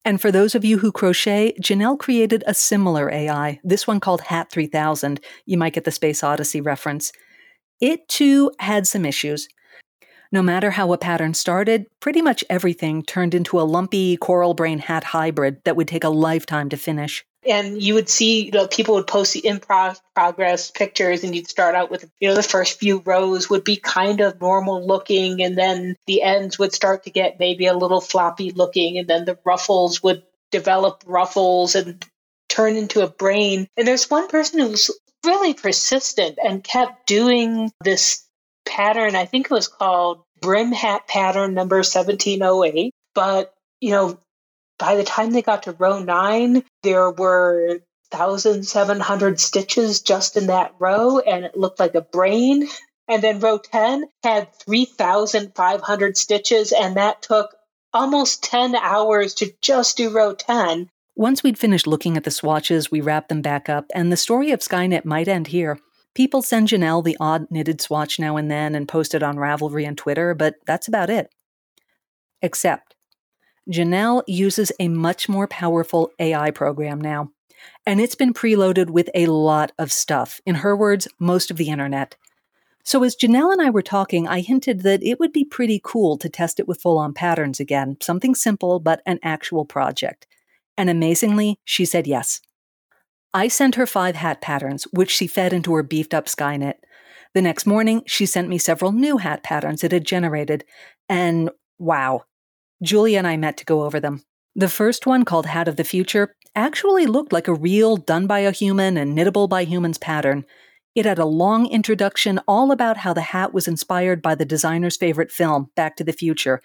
And 0.04 0.20
for 0.20 0.30
those 0.30 0.54
of 0.54 0.64
you 0.64 0.78
who 0.78 0.92
crochet, 0.92 1.54
Janelle 1.60 1.98
created 1.98 2.44
a 2.46 2.54
similar 2.54 3.10
AI, 3.10 3.58
this 3.64 3.86
one 3.86 4.00
called 4.00 4.20
Hat 4.22 4.50
3000. 4.50 5.18
You 5.46 5.56
might 5.56 5.72
get 5.72 5.84
the 5.84 5.90
Space 5.90 6.22
Odyssey 6.22 6.60
reference. 6.60 7.10
It 7.80 8.06
too 8.08 8.50
had 8.58 8.86
some 8.86 9.06
issues. 9.06 9.48
No 10.30 10.42
matter 10.42 10.72
how 10.72 10.92
a 10.92 10.98
pattern 10.98 11.32
started, 11.32 11.86
pretty 12.00 12.20
much 12.20 12.44
everything 12.50 13.02
turned 13.02 13.34
into 13.34 13.60
a 13.60 13.62
lumpy 13.62 14.16
coral 14.16 14.52
brain 14.52 14.78
hat 14.78 15.04
hybrid 15.04 15.62
that 15.64 15.76
would 15.76 15.88
take 15.88 16.04
a 16.04 16.08
lifetime 16.08 16.68
to 16.70 16.76
finish 16.76 17.24
and 17.46 17.82
you 17.82 17.94
would 17.94 18.08
see 18.08 18.46
you 18.46 18.50
know 18.50 18.66
people 18.66 18.94
would 18.94 19.06
post 19.06 19.32
the 19.32 19.42
improv 19.42 20.00
progress 20.14 20.70
pictures 20.70 21.24
and 21.24 21.34
you'd 21.34 21.48
start 21.48 21.74
out 21.74 21.90
with 21.90 22.08
you 22.20 22.28
know 22.28 22.34
the 22.34 22.42
first 22.42 22.78
few 22.78 23.02
rows 23.04 23.50
would 23.50 23.64
be 23.64 23.76
kind 23.76 24.20
of 24.20 24.40
normal 24.40 24.86
looking 24.86 25.42
and 25.42 25.56
then 25.56 25.96
the 26.06 26.22
ends 26.22 26.58
would 26.58 26.72
start 26.72 27.04
to 27.04 27.10
get 27.10 27.38
maybe 27.38 27.66
a 27.66 27.76
little 27.76 28.00
floppy 28.00 28.50
looking 28.50 28.98
and 28.98 29.08
then 29.08 29.24
the 29.24 29.38
ruffles 29.44 30.02
would 30.02 30.22
develop 30.50 31.02
ruffles 31.06 31.74
and 31.74 32.04
turn 32.48 32.76
into 32.76 33.02
a 33.02 33.08
brain. 33.08 33.66
And 33.76 33.86
there's 33.86 34.08
one 34.08 34.28
person 34.28 34.60
who 34.60 34.68
was 34.68 34.90
really 35.24 35.54
persistent 35.54 36.38
and 36.42 36.62
kept 36.62 37.06
doing 37.06 37.72
this 37.82 38.24
pattern. 38.64 39.16
I 39.16 39.24
think 39.24 39.46
it 39.46 39.50
was 39.50 39.68
called 39.68 40.22
brim 40.40 40.72
hat 40.72 41.08
pattern 41.08 41.54
number 41.54 41.78
1708. 41.78 42.92
But, 43.14 43.52
you 43.80 43.90
know, 43.90 44.18
by 44.78 44.96
the 44.96 45.04
time 45.04 45.30
they 45.30 45.42
got 45.42 45.64
to 45.64 45.72
row 45.72 45.98
nine, 45.98 46.64
there 46.82 47.10
were 47.10 47.80
1,700 48.10 49.40
stitches 49.40 50.00
just 50.00 50.36
in 50.36 50.46
that 50.46 50.74
row, 50.78 51.18
and 51.18 51.44
it 51.44 51.56
looked 51.56 51.80
like 51.80 51.94
a 51.94 52.00
brain. 52.00 52.68
And 53.06 53.22
then 53.22 53.40
row 53.40 53.58
10 53.58 54.06
had 54.22 54.54
3,500 54.54 56.16
stitches, 56.16 56.72
and 56.72 56.96
that 56.96 57.22
took 57.22 57.54
almost 57.92 58.42
10 58.42 58.74
hours 58.76 59.34
to 59.34 59.52
just 59.60 59.96
do 59.96 60.10
row 60.10 60.34
10. 60.34 60.88
Once 61.16 61.42
we'd 61.42 61.58
finished 61.58 61.86
looking 61.86 62.16
at 62.16 62.24
the 62.24 62.30
swatches, 62.30 62.90
we 62.90 63.00
wrapped 63.00 63.28
them 63.28 63.42
back 63.42 63.68
up, 63.68 63.86
and 63.94 64.10
the 64.10 64.16
story 64.16 64.50
of 64.50 64.60
Skynet 64.60 65.04
might 65.04 65.28
end 65.28 65.48
here. 65.48 65.78
People 66.14 66.42
send 66.42 66.68
Janelle 66.68 67.04
the 67.04 67.16
odd 67.20 67.46
knitted 67.50 67.80
swatch 67.80 68.18
now 68.18 68.36
and 68.36 68.50
then 68.50 68.74
and 68.74 68.88
post 68.88 69.14
it 69.14 69.22
on 69.22 69.36
Ravelry 69.36 69.86
and 69.86 69.98
Twitter, 69.98 70.34
but 70.34 70.54
that's 70.66 70.88
about 70.88 71.10
it. 71.10 71.28
Except, 72.40 72.93
Janelle 73.70 74.22
uses 74.26 74.72
a 74.78 74.88
much 74.88 75.28
more 75.28 75.48
powerful 75.48 76.10
AI 76.18 76.50
program 76.50 77.00
now, 77.00 77.30
and 77.86 78.00
it's 78.00 78.14
been 78.14 78.34
preloaded 78.34 78.90
with 78.90 79.08
a 79.14 79.26
lot 79.26 79.72
of 79.78 79.90
stuff. 79.90 80.40
In 80.44 80.56
her 80.56 80.76
words, 80.76 81.08
most 81.18 81.50
of 81.50 81.56
the 81.56 81.70
internet. 81.70 82.16
So, 82.84 83.02
as 83.02 83.16
Janelle 83.16 83.50
and 83.50 83.62
I 83.62 83.70
were 83.70 83.80
talking, 83.80 84.28
I 84.28 84.40
hinted 84.40 84.82
that 84.82 85.02
it 85.02 85.18
would 85.18 85.32
be 85.32 85.46
pretty 85.46 85.80
cool 85.82 86.18
to 86.18 86.28
test 86.28 86.60
it 86.60 86.68
with 86.68 86.82
full 86.82 86.98
on 86.98 87.14
patterns 87.14 87.58
again, 87.58 87.96
something 88.02 88.34
simple, 88.34 88.80
but 88.80 89.00
an 89.06 89.18
actual 89.22 89.64
project. 89.64 90.26
And 90.76 90.90
amazingly, 90.90 91.58
she 91.64 91.86
said 91.86 92.06
yes. 92.06 92.42
I 93.32 93.48
sent 93.48 93.76
her 93.76 93.86
five 93.86 94.16
hat 94.16 94.42
patterns, 94.42 94.84
which 94.92 95.10
she 95.10 95.26
fed 95.26 95.54
into 95.54 95.72
her 95.74 95.82
beefed 95.82 96.12
up 96.12 96.26
Skynet. 96.26 96.74
The 97.32 97.42
next 97.42 97.64
morning, 97.64 98.02
she 98.06 98.26
sent 98.26 98.48
me 98.48 98.58
several 98.58 98.92
new 98.92 99.16
hat 99.16 99.42
patterns 99.42 99.82
it 99.82 99.90
had 99.90 100.04
generated, 100.04 100.64
and 101.08 101.50
wow, 101.78 102.24
Julia 102.84 103.18
and 103.18 103.26
I 103.26 103.36
met 103.36 103.56
to 103.56 103.64
go 103.64 103.82
over 103.82 103.98
them. 103.98 104.22
The 104.54 104.68
first 104.68 105.06
one, 105.06 105.24
called 105.24 105.46
Hat 105.46 105.66
of 105.66 105.76
the 105.76 105.84
Future, 105.84 106.36
actually 106.54 107.06
looked 107.06 107.32
like 107.32 107.48
a 107.48 107.54
real, 107.54 107.96
done 107.96 108.26
by 108.26 108.40
a 108.40 108.52
human 108.52 108.96
and 108.96 109.16
knittable 109.16 109.48
by 109.48 109.64
humans 109.64 109.98
pattern. 109.98 110.44
It 110.94 111.06
had 111.06 111.18
a 111.18 111.24
long 111.24 111.66
introduction 111.66 112.38
all 112.46 112.70
about 112.70 112.98
how 112.98 113.12
the 113.12 113.20
hat 113.20 113.52
was 113.52 113.66
inspired 113.66 114.22
by 114.22 114.36
the 114.36 114.44
designer's 114.44 114.96
favorite 114.96 115.32
film, 115.32 115.70
Back 115.74 115.96
to 115.96 116.04
the 116.04 116.12
Future, 116.12 116.60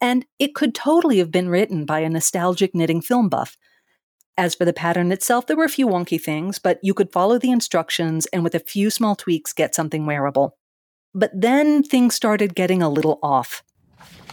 and 0.00 0.24
it 0.38 0.54
could 0.54 0.74
totally 0.74 1.18
have 1.18 1.30
been 1.30 1.50
written 1.50 1.84
by 1.84 2.00
a 2.00 2.08
nostalgic 2.08 2.74
knitting 2.74 3.02
film 3.02 3.28
buff. 3.28 3.58
As 4.38 4.54
for 4.54 4.64
the 4.64 4.72
pattern 4.72 5.12
itself, 5.12 5.46
there 5.46 5.56
were 5.56 5.64
a 5.64 5.68
few 5.68 5.86
wonky 5.86 6.20
things, 6.20 6.58
but 6.58 6.78
you 6.82 6.94
could 6.94 7.12
follow 7.12 7.38
the 7.38 7.50
instructions 7.50 8.26
and 8.26 8.42
with 8.42 8.54
a 8.54 8.60
few 8.60 8.90
small 8.90 9.14
tweaks 9.14 9.52
get 9.52 9.74
something 9.74 10.06
wearable. 10.06 10.56
But 11.14 11.30
then 11.34 11.82
things 11.82 12.14
started 12.14 12.54
getting 12.54 12.82
a 12.82 12.88
little 12.88 13.18
off. 13.22 13.62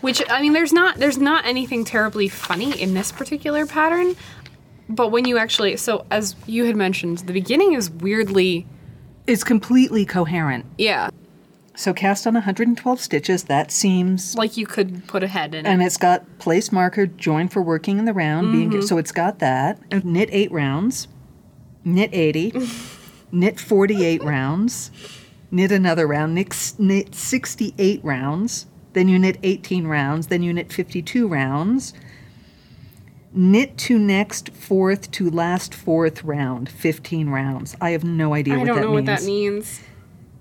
Which 0.01 0.21
I 0.29 0.41
mean, 0.41 0.53
there's 0.53 0.73
not 0.73 0.97
there's 0.97 1.17
not 1.17 1.45
anything 1.45 1.85
terribly 1.85 2.27
funny 2.27 2.79
in 2.79 2.93
this 2.93 3.11
particular 3.11 3.65
pattern, 3.65 4.15
but 4.89 5.11
when 5.11 5.25
you 5.25 5.37
actually 5.37 5.77
so 5.77 6.05
as 6.11 6.35
you 6.47 6.65
had 6.65 6.75
mentioned, 6.75 7.19
the 7.19 7.33
beginning 7.33 7.73
is 7.73 7.89
weirdly 7.89 8.65
It's 9.27 9.43
completely 9.43 10.05
coherent. 10.05 10.65
yeah, 10.77 11.09
So 11.75 11.93
cast 11.93 12.25
on 12.27 12.33
112 12.33 12.99
stitches, 12.99 13.43
that 13.43 13.71
seems. 13.71 14.35
like 14.35 14.57
you 14.57 14.65
could 14.65 15.07
put 15.07 15.23
a 15.23 15.27
head 15.27 15.53
in 15.53 15.65
it. 15.65 15.69
And 15.69 15.81
it's 15.81 15.97
got 15.97 16.25
place 16.39 16.71
marker 16.71 17.05
joined 17.05 17.51
for 17.53 17.61
working 17.61 17.99
in 17.99 18.05
the 18.05 18.13
round. 18.13 18.51
Being, 18.51 18.69
mm-hmm. 18.71 18.81
so 18.81 18.97
it's 18.97 19.11
got 19.11 19.39
that. 19.39 19.79
Knit 20.03 20.29
eight 20.31 20.51
rounds, 20.51 21.07
knit 21.85 22.09
80, 22.11 22.53
knit 23.31 23.59
48 23.59 24.23
rounds, 24.23 24.91
knit 25.51 25.71
another 25.71 26.07
round, 26.07 26.33
knit, 26.35 26.73
knit 26.77 27.15
68 27.15 28.03
rounds, 28.03 28.65
then 28.93 29.07
you 29.07 29.17
knit 29.19 29.37
18 29.43 29.87
rounds, 29.87 30.27
then 30.27 30.43
you 30.43 30.53
knit 30.53 30.71
52 30.71 31.27
rounds, 31.27 31.93
knit 33.33 33.77
to 33.77 33.97
next 33.97 34.49
fourth 34.53 35.09
to 35.11 35.29
last 35.29 35.73
fourth 35.73 36.23
round, 36.23 36.69
15 36.69 37.29
rounds. 37.29 37.75
I 37.79 37.91
have 37.91 38.03
no 38.03 38.33
idea 38.33 38.55
I 38.55 38.57
what 38.57 38.67
don't 38.67 38.75
that 38.77 38.81
know 38.81 38.91
means. 38.95 39.07
what 39.09 39.19
that 39.19 39.25
means. 39.25 39.81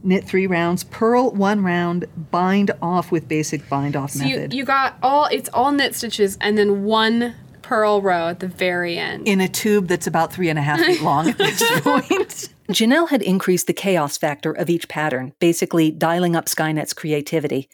Knit 0.03 0.25
three 0.25 0.47
rounds, 0.47 0.83
purl 0.85 1.31
one 1.33 1.63
round, 1.63 2.07
bind 2.31 2.71
off 2.81 3.13
with 3.13 3.29
basic 3.29 3.69
bind 3.69 3.95
off 3.97 4.13
So 4.13 4.25
you, 4.25 4.37
method. 4.37 4.55
you 4.55 4.65
got 4.65 4.97
all 5.03 5.27
it's 5.27 5.51
all 5.53 5.71
knit 5.73 5.95
stitches 5.95 6.39
and 6.41 6.57
then 6.57 6.85
one 6.85 7.35
purl 7.61 8.01
row 8.01 8.29
at 8.29 8.41
the 8.41 8.49
very 8.49 8.97
end. 8.99 9.29
in 9.29 9.41
a 9.41 9.47
tube 9.49 9.87
that's 9.89 10.07
about 10.07 10.33
three 10.33 10.49
and 10.49 10.59
a 10.59 10.63
half 10.63 10.81
feet 10.81 11.03
long 11.03 11.29
at 11.29 11.37
this 11.39 11.63
point. 11.83 12.49
Janelle 12.71 13.11
had 13.11 13.21
increased 13.21 13.67
the 13.67 13.73
chaos 13.75 14.17
factor 14.17 14.53
of 14.53 14.71
each 14.71 14.89
pattern, 14.89 15.35
basically 15.39 15.91
dialing 15.91 16.35
up 16.35 16.47
Skynet's 16.47 16.95
creativity. 16.95 17.69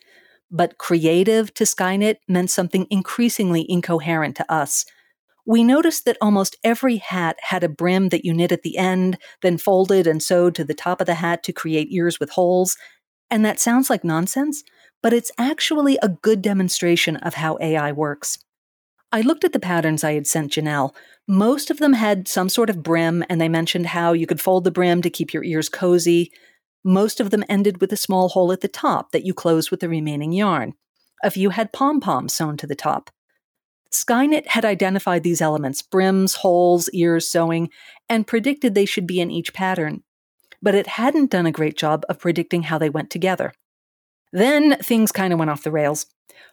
But 0.51 0.79
creative 0.79 1.53
to 1.55 1.65
Skynet 1.65 2.17
meant 2.29 2.51
something 2.51 2.87
increasingly 2.91 3.67
incoherent 3.69 4.37
to 4.37 4.53
us. 4.53 4.85
We 5.45 5.63
noticed 5.63 6.05
that 6.05 6.19
almost 6.21 6.57
every 6.65 6.97
hat 6.97 7.37
had 7.41 7.63
a 7.63 7.69
brim 7.69 8.09
that 8.09 8.25
you 8.25 8.35
knit 8.35 8.51
at 8.51 8.63
the 8.63 8.77
end, 8.77 9.19
then 9.43 9.59
folded 9.59 10.07
and 10.07 10.23
sewed 10.23 10.55
to 10.57 10.65
the 10.65 10.75
top 10.75 11.01
of 11.01 11.07
the 11.07 11.15
hat 11.15 11.45
to 11.45 11.53
create 11.53 11.93
ears 11.93 12.19
with 12.19 12.31
holes. 12.31 12.77
And 13.31 13.45
that 13.45 13.61
sounds 13.61 13.89
like 13.89 14.03
nonsense, 14.05 14.65
but 15.03 15.13
it's 15.13 15.31
actually 15.39 15.99
a 16.03 16.09
good 16.09 16.43
demonstration 16.43 17.17
of 17.17 17.35
how 17.35 17.59
AI 17.61 17.93
works. 17.93 18.39
I 19.13 19.21
looked 19.21 19.45
at 19.45 19.53
the 19.53 19.61
patterns 19.61 20.03
I 20.03 20.15
had 20.15 20.27
sent 20.27 20.53
Janelle. 20.53 20.95
Most 21.29 21.71
of 21.71 21.79
them 21.79 21.93
had 21.93 22.27
some 22.27 22.49
sort 22.49 22.69
of 22.69 22.83
brim, 22.83 23.25
and 23.29 23.41
they 23.41 23.49
mentioned 23.49 23.87
how 23.87 24.13
you 24.13 24.27
could 24.27 24.41
fold 24.41 24.65
the 24.65 24.71
brim 24.73 25.01
to 25.03 25.11
keep 25.11 25.33
your 25.33 25.45
ears 25.45 25.69
cozy. 25.69 26.33
Most 26.87 27.19
of 27.19 27.31
them 27.31 27.43
ended 27.49 27.81
with 27.81 27.93
a 27.93 27.97
small 27.97 28.29
hole 28.29 28.53
at 28.53 28.61
the 28.61 28.69
top 28.69 29.11
that 29.11 29.27
you 29.27 29.35
closed 29.35 29.73
with 29.73 29.81
the 29.81 29.89
remaining 29.89 30.31
yarn. 30.31 30.75
A 31.25 31.33
few 31.33 31.51
had 31.51 31.73
pom 31.73 31.99
poms 31.99 32.33
sewn 32.33 32.57
to 32.59 32.67
the 32.67 32.77
top. 32.77 33.11
Skynet 33.91 34.47
had 34.47 34.65
identified 34.65 35.25
these 35.25 35.43
elements 35.43 35.83
brims, 35.83 36.37
holes, 36.37 36.89
ears, 36.91 37.27
sewing 37.27 37.71
and 38.09 38.25
predicted 38.25 38.77
they 38.77 38.85
should 38.85 39.05
be 39.05 39.21
in 39.21 39.33
each 39.33 39.53
pattern. 39.53 40.05
But 40.63 40.77
it 40.77 40.87
hadn't 40.87 41.33
done 41.33 41.45
a 41.45 41.51
great 41.51 41.77
job 41.77 42.05
of 42.09 42.21
predicting 42.21 42.63
how 42.63 42.79
they 42.79 42.89
went 42.89 43.11
together. 43.11 43.53
Then 44.33 44.77
things 44.77 45.11
kind 45.11 45.33
of 45.33 45.41
went 45.41 45.51
off 45.51 45.65
the 45.65 45.73
rails. 45.73 46.07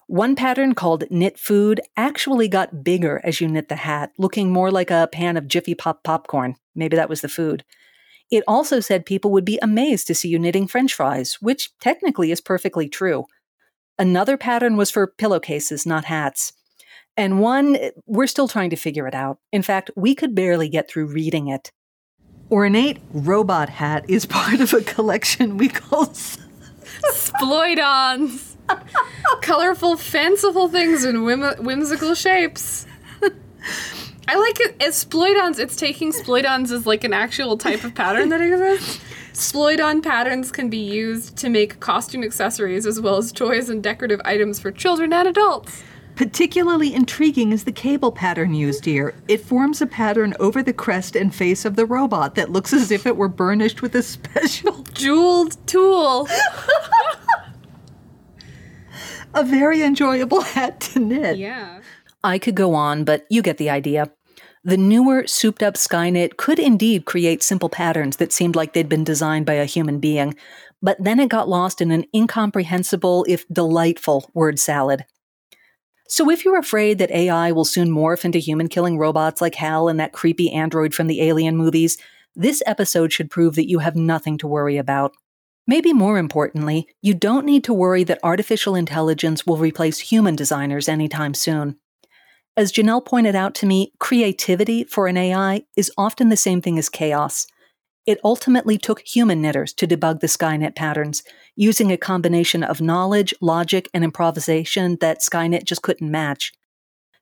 One 0.08 0.36
pattern 0.36 0.74
called 0.74 1.04
Knit 1.12 1.38
Food 1.38 1.80
actually 1.96 2.48
got 2.48 2.84
bigger 2.84 3.22
as 3.24 3.40
you 3.40 3.48
knit 3.48 3.70
the 3.70 3.76
hat, 3.76 4.12
looking 4.18 4.52
more 4.52 4.72
like 4.72 4.90
a 4.90 5.10
pan 5.12 5.38
of 5.38 5.48
Jiffy 5.48 5.76
Pop 5.76 6.04
popcorn. 6.04 6.56
Maybe 6.74 6.96
that 6.96 7.10
was 7.10 7.22
the 7.22 7.30
food. 7.30 7.64
It 8.34 8.44
also 8.48 8.80
said 8.80 9.06
people 9.06 9.30
would 9.30 9.46
be 9.46 9.60
amazed 9.62 10.08
to 10.08 10.16
see 10.16 10.28
you 10.28 10.40
knitting 10.40 10.66
french 10.66 10.96
fries, 10.96 11.38
which 11.40 11.70
technically 11.80 12.32
is 12.32 12.42
perfectly 12.42 12.90
true. 12.90 13.26
Another 14.00 14.38
pattern 14.38 14.76
was 14.76 14.90
for 14.90 15.06
pillowcases, 15.06 15.86
not 15.86 16.06
hats. 16.06 16.52
And 17.16 17.40
one, 17.40 17.76
eh, 17.76 17.92
we're 18.08 18.26
still 18.26 18.48
trying 18.48 18.72
to 18.72 18.76
figure 18.76 19.08
it 19.08 19.14
out. 19.14 19.38
In 19.52 19.62
fact, 19.62 19.92
we 19.96 20.16
could 20.16 20.34
barely 20.34 20.68
get 20.68 20.90
through 20.90 21.14
reading 21.14 21.48
it. 21.48 21.72
Ornate 22.50 23.02
robot 23.12 23.70
hat 23.70 24.04
is 24.10 24.26
part 24.42 24.60
of 24.60 24.74
a 24.74 24.82
collection 24.82 25.58
we 25.58 25.70
call 25.70 26.08
Sploidons. 27.14 28.56
Colorful, 29.44 29.96
fanciful 29.96 30.70
things 30.70 31.06
in 31.06 31.24
whim- 31.24 31.64
whimsical 31.64 32.16
shapes. 32.16 32.88
I 34.28 34.38
like 34.38 34.60
it 34.62 34.82
as 34.82 35.04
sploidons. 35.04 35.60
It's 35.60 35.76
taking 35.76 36.12
sploidons 36.12 36.72
as 36.72 36.86
like 36.86 37.04
an 37.04 37.14
actual 37.14 37.58
type 37.58 37.84
of 37.84 37.94
pattern 37.94 38.30
that 38.30 38.42
exists. 38.42 39.04
Sploidon 39.34 40.04
patterns 40.04 40.52
can 40.52 40.70
be 40.70 40.78
used 40.78 41.36
to 41.38 41.50
make 41.50 41.80
costume 41.80 42.24
accessories 42.24 42.86
as 42.86 43.02
well 43.02 43.18
as 43.18 43.32
toys 43.32 43.70
and 43.70 43.82
decorative 43.82 44.22
items 44.24 44.60
for 44.60 44.72
children 44.72 45.12
and 45.12 45.28
adults. 45.28 45.84
Particularly 46.16 46.94
intriguing 46.94 47.52
is 47.52 47.64
the 47.64 47.72
cable 47.72 48.12
pattern 48.12 48.54
used 48.54 48.86
here. 48.86 49.16
It 49.28 49.42
forms 49.42 49.82
a 49.82 49.88
pattern 49.88 50.36
over 50.40 50.62
the 50.62 50.72
crest 50.72 51.16
and 51.16 51.34
face 51.34 51.66
of 51.66 51.76
the 51.76 51.88
robot 51.88 52.36
that 52.36 52.52
looks 52.52 52.72
as 52.72 52.92
if 52.92 53.08
it 53.08 53.18
were 53.18 53.28
burnished 53.28 53.82
with 53.82 53.96
a 53.96 54.04
special, 54.04 54.84
Jeweled 54.94 55.58
tool. 55.66 56.28
a 59.34 59.44
very 59.44 59.82
enjoyable 59.82 60.42
hat 60.42 60.80
to 60.82 61.00
knit. 61.00 61.38
Yeah. 61.38 61.82
I 62.24 62.40
could 62.40 62.56
go 62.56 62.74
on, 62.74 63.04
but 63.04 63.26
you 63.30 63.42
get 63.42 63.58
the 63.58 63.70
idea. 63.70 64.12
The 64.64 64.78
newer, 64.78 65.28
souped 65.28 65.62
up 65.62 65.74
Skynet 65.74 66.38
could 66.38 66.58
indeed 66.58 67.06
create 67.06 67.44
simple 67.44 67.68
patterns 67.68 68.16
that 68.18 68.32
seemed 68.32 68.56
like 68.56 68.72
they'd 68.72 68.88
been 68.88 69.04
designed 69.04 69.46
by 69.46 69.56
a 69.56 69.66
human 69.66 70.00
being, 70.00 70.36
but 70.82 70.96
then 71.04 71.20
it 71.20 71.28
got 71.28 71.50
lost 71.50 71.82
in 71.82 71.92
an 71.92 72.06
incomprehensible, 72.16 73.26
if 73.28 73.46
delightful, 73.50 74.32
word 74.34 74.60
salad. 74.60 75.06
So 76.08 76.30
if 76.30 76.46
you're 76.46 76.60
afraid 76.60 76.98
that 77.00 77.12
AI 77.12 77.52
will 77.52 77.66
soon 77.66 77.90
morph 77.90 78.24
into 78.24 78.40
human 78.40 78.70
killing 78.70 78.98
robots 78.98 79.42
like 79.42 79.56
Hal 79.56 79.90
and 79.90 80.00
that 80.00 80.14
creepy 80.14 80.52
android 80.52 80.94
from 80.94 81.08
the 81.08 81.22
Alien 81.22 81.58
movies, 81.58 81.98
this 82.36 82.64
episode 82.66 83.12
should 83.12 83.30
prove 83.30 83.56
that 83.56 83.70
you 83.70 83.80
have 83.80 83.96
nothing 83.96 84.38
to 84.38 84.48
worry 84.48 84.78
about. 84.78 85.14
Maybe 85.68 85.92
more 85.92 86.18
importantly, 86.18 86.88
you 87.02 87.14
don't 87.14 87.46
need 87.46 87.64
to 87.66 87.74
worry 87.74 88.04
that 88.06 88.20
artificial 88.24 88.76
intelligence 88.76 89.46
will 89.46 89.58
replace 89.58 90.00
human 90.00 90.36
designers 90.36 90.88
anytime 90.88 91.34
soon. 91.34 91.78
As 92.56 92.72
Janelle 92.72 93.04
pointed 93.04 93.36
out 93.36 93.56
to 93.56 93.66
me, 93.66 93.94
creativity 94.00 94.84
for 94.84 95.08
an 95.08 95.18
AI 95.18 95.64
is 95.76 95.92
often 95.98 96.30
the 96.30 96.38
same 96.38 96.62
thing 96.62 96.78
as 96.78 96.88
chaos. 96.88 97.48
It 98.06 98.20
ultimately 98.24 98.78
took 98.78 99.00
human 99.00 99.42
knitters 99.42 99.74
to 99.74 99.88
debug 99.88 100.20
the 100.20 100.28
Skynet 100.28 100.76
patterns, 100.76 101.24
using 101.56 101.92
a 101.92 101.98
combination 101.98 102.64
of 102.64 102.82
knowledge, 102.82 103.34
logic, 103.42 103.90
and 103.94 104.04
improvisation 104.04 104.98
that 105.02 105.22
Skynet 105.22 105.64
just 105.64 105.82
couldn't 105.82 106.12
match. 106.12 106.52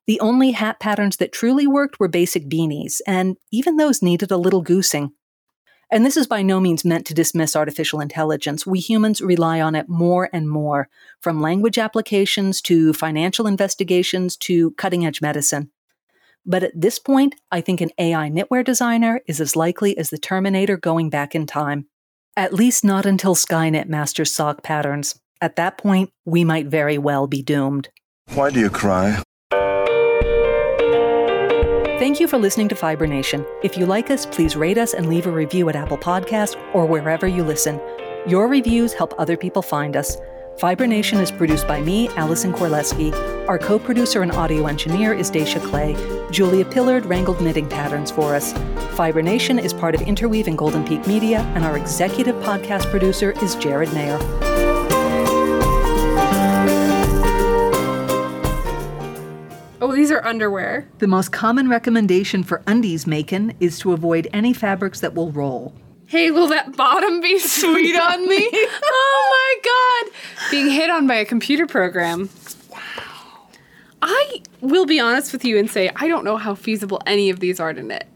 The 0.05 0.19
only 0.19 0.51
hat 0.51 0.81
patterns 0.81 1.17
that 1.17 1.31
truly 1.31 1.65
worked 1.67 1.99
were 1.99 2.09
basic 2.09 2.49
beanies, 2.49 2.99
and 3.07 3.37
even 3.53 3.77
those 3.77 4.01
needed 4.01 4.31
a 4.31 4.37
little 4.37 4.61
goosing. 4.61 5.11
And 5.91 6.06
this 6.06 6.15
is 6.15 6.25
by 6.25 6.41
no 6.41 6.62
means 6.62 6.86
meant 6.86 7.06
to 7.08 7.13
dismiss 7.13 7.54
artificial 7.54 7.99
intelligence. 7.99 8.65
We 8.65 8.80
humans 8.80 9.19
rely 9.19 9.60
on 9.60 9.75
it 9.75 9.89
more 9.89 10.30
and 10.32 10.49
more, 10.49 10.88
from 11.19 11.41
language 11.41 11.77
applications 11.77 12.62
to 12.62 12.93
financial 12.93 13.45
investigations 13.45 14.38
to 14.38 14.71
cutting 14.71 15.06
edge 15.06 15.21
medicine. 15.21 15.69
But 16.45 16.63
at 16.63 16.80
this 16.80 16.97
point, 16.97 17.36
I 17.51 17.60
think 17.60 17.82
an 17.82 17.91
AI 17.97 18.30
knitwear 18.30 18.63
designer 18.63 19.19
is 19.27 19.41
as 19.41 19.58
likely 19.58 19.97
as 19.97 20.10
the 20.10 20.17
Terminator 20.17 20.77
going 20.77 21.10
back 21.10 21.36
in 21.36 21.45
time. 21.45 21.88
At 22.38 22.54
least 22.54 22.86
not 22.86 23.06
until 23.06 23.36
Skynet 23.36 23.89
masters 23.89 24.34
sock 24.34 24.63
patterns. 24.63 25.19
At 25.41 25.58
that 25.58 25.77
point, 25.77 26.12
we 26.23 26.45
might 26.45 26.67
very 26.67 26.97
well 26.97 27.27
be 27.27 27.41
doomed. 27.41 27.89
Why 28.34 28.49
do 28.49 28.62
you 28.62 28.69
cry? 28.69 29.21
Thank 32.01 32.19
you 32.19 32.27
for 32.27 32.39
listening 32.39 32.67
to 32.69 32.75
Fiber 32.75 33.05
Nation. 33.05 33.45
If 33.61 33.77
you 33.77 33.85
like 33.85 34.09
us, 34.09 34.25
please 34.25 34.55
rate 34.55 34.79
us 34.79 34.95
and 34.95 35.07
leave 35.07 35.27
a 35.27 35.31
review 35.31 35.69
at 35.69 35.75
Apple 35.75 35.99
Podcast 35.99 36.59
or 36.73 36.87
wherever 36.87 37.27
you 37.27 37.43
listen. 37.43 37.79
Your 38.25 38.47
reviews 38.47 38.91
help 38.91 39.13
other 39.19 39.37
people 39.37 39.61
find 39.61 39.95
us. 39.95 40.17
Fiber 40.57 40.87
Nation 40.87 41.19
is 41.19 41.29
produced 41.29 41.67
by 41.67 41.79
me, 41.79 42.07
Allison 42.15 42.53
Korleski. 42.53 43.13
Our 43.47 43.59
co-producer 43.59 44.23
and 44.23 44.31
audio 44.31 44.65
engineer 44.65 45.13
is 45.13 45.29
Dacia 45.29 45.59
Clay. 45.59 45.93
Julia 46.31 46.65
Pillard 46.65 47.05
wrangled 47.05 47.39
knitting 47.39 47.69
patterns 47.69 48.09
for 48.09 48.33
us. 48.33 48.51
Fiber 48.95 49.21
Nation 49.21 49.59
is 49.59 49.71
part 49.71 49.93
of 49.93 50.01
Interweave 50.01 50.47
and 50.47 50.57
Golden 50.57 50.83
Peak 50.83 51.05
Media, 51.05 51.41
and 51.53 51.63
our 51.63 51.77
executive 51.77 52.35
podcast 52.37 52.89
producer 52.89 53.33
is 53.43 53.53
Jared 53.53 53.93
Mayer. 53.93 54.17
Oh, 59.81 59.95
these 59.95 60.11
are 60.11 60.23
underwear. 60.23 60.87
The 60.99 61.07
most 61.07 61.31
common 61.31 61.67
recommendation 61.67 62.43
for 62.43 62.61
undies 62.67 63.07
making 63.07 63.55
is 63.59 63.79
to 63.79 63.93
avoid 63.93 64.27
any 64.31 64.53
fabrics 64.53 64.99
that 64.99 65.15
will 65.15 65.31
roll. 65.31 65.73
Hey, 66.05 66.29
will 66.29 66.47
that 66.49 66.77
bottom 66.77 67.19
be 67.19 67.39
sweet 67.39 67.95
on 67.95 68.29
me? 68.29 68.47
oh 68.53 69.57
my 69.63 70.11
god. 70.11 70.51
Being 70.51 70.69
hit 70.69 70.91
on 70.91 71.07
by 71.07 71.15
a 71.15 71.25
computer 71.25 71.65
program. 71.65 72.29
Wow. 72.69 73.47
I 74.03 74.43
will 74.59 74.85
be 74.85 74.99
honest 74.99 75.33
with 75.33 75.43
you 75.43 75.57
and 75.57 75.69
say 75.69 75.89
I 75.95 76.07
don't 76.07 76.23
know 76.23 76.37
how 76.37 76.53
feasible 76.53 77.01
any 77.07 77.31
of 77.31 77.39
these 77.39 77.59
are 77.59 77.73
to 77.73 77.81
knit. 77.81 78.07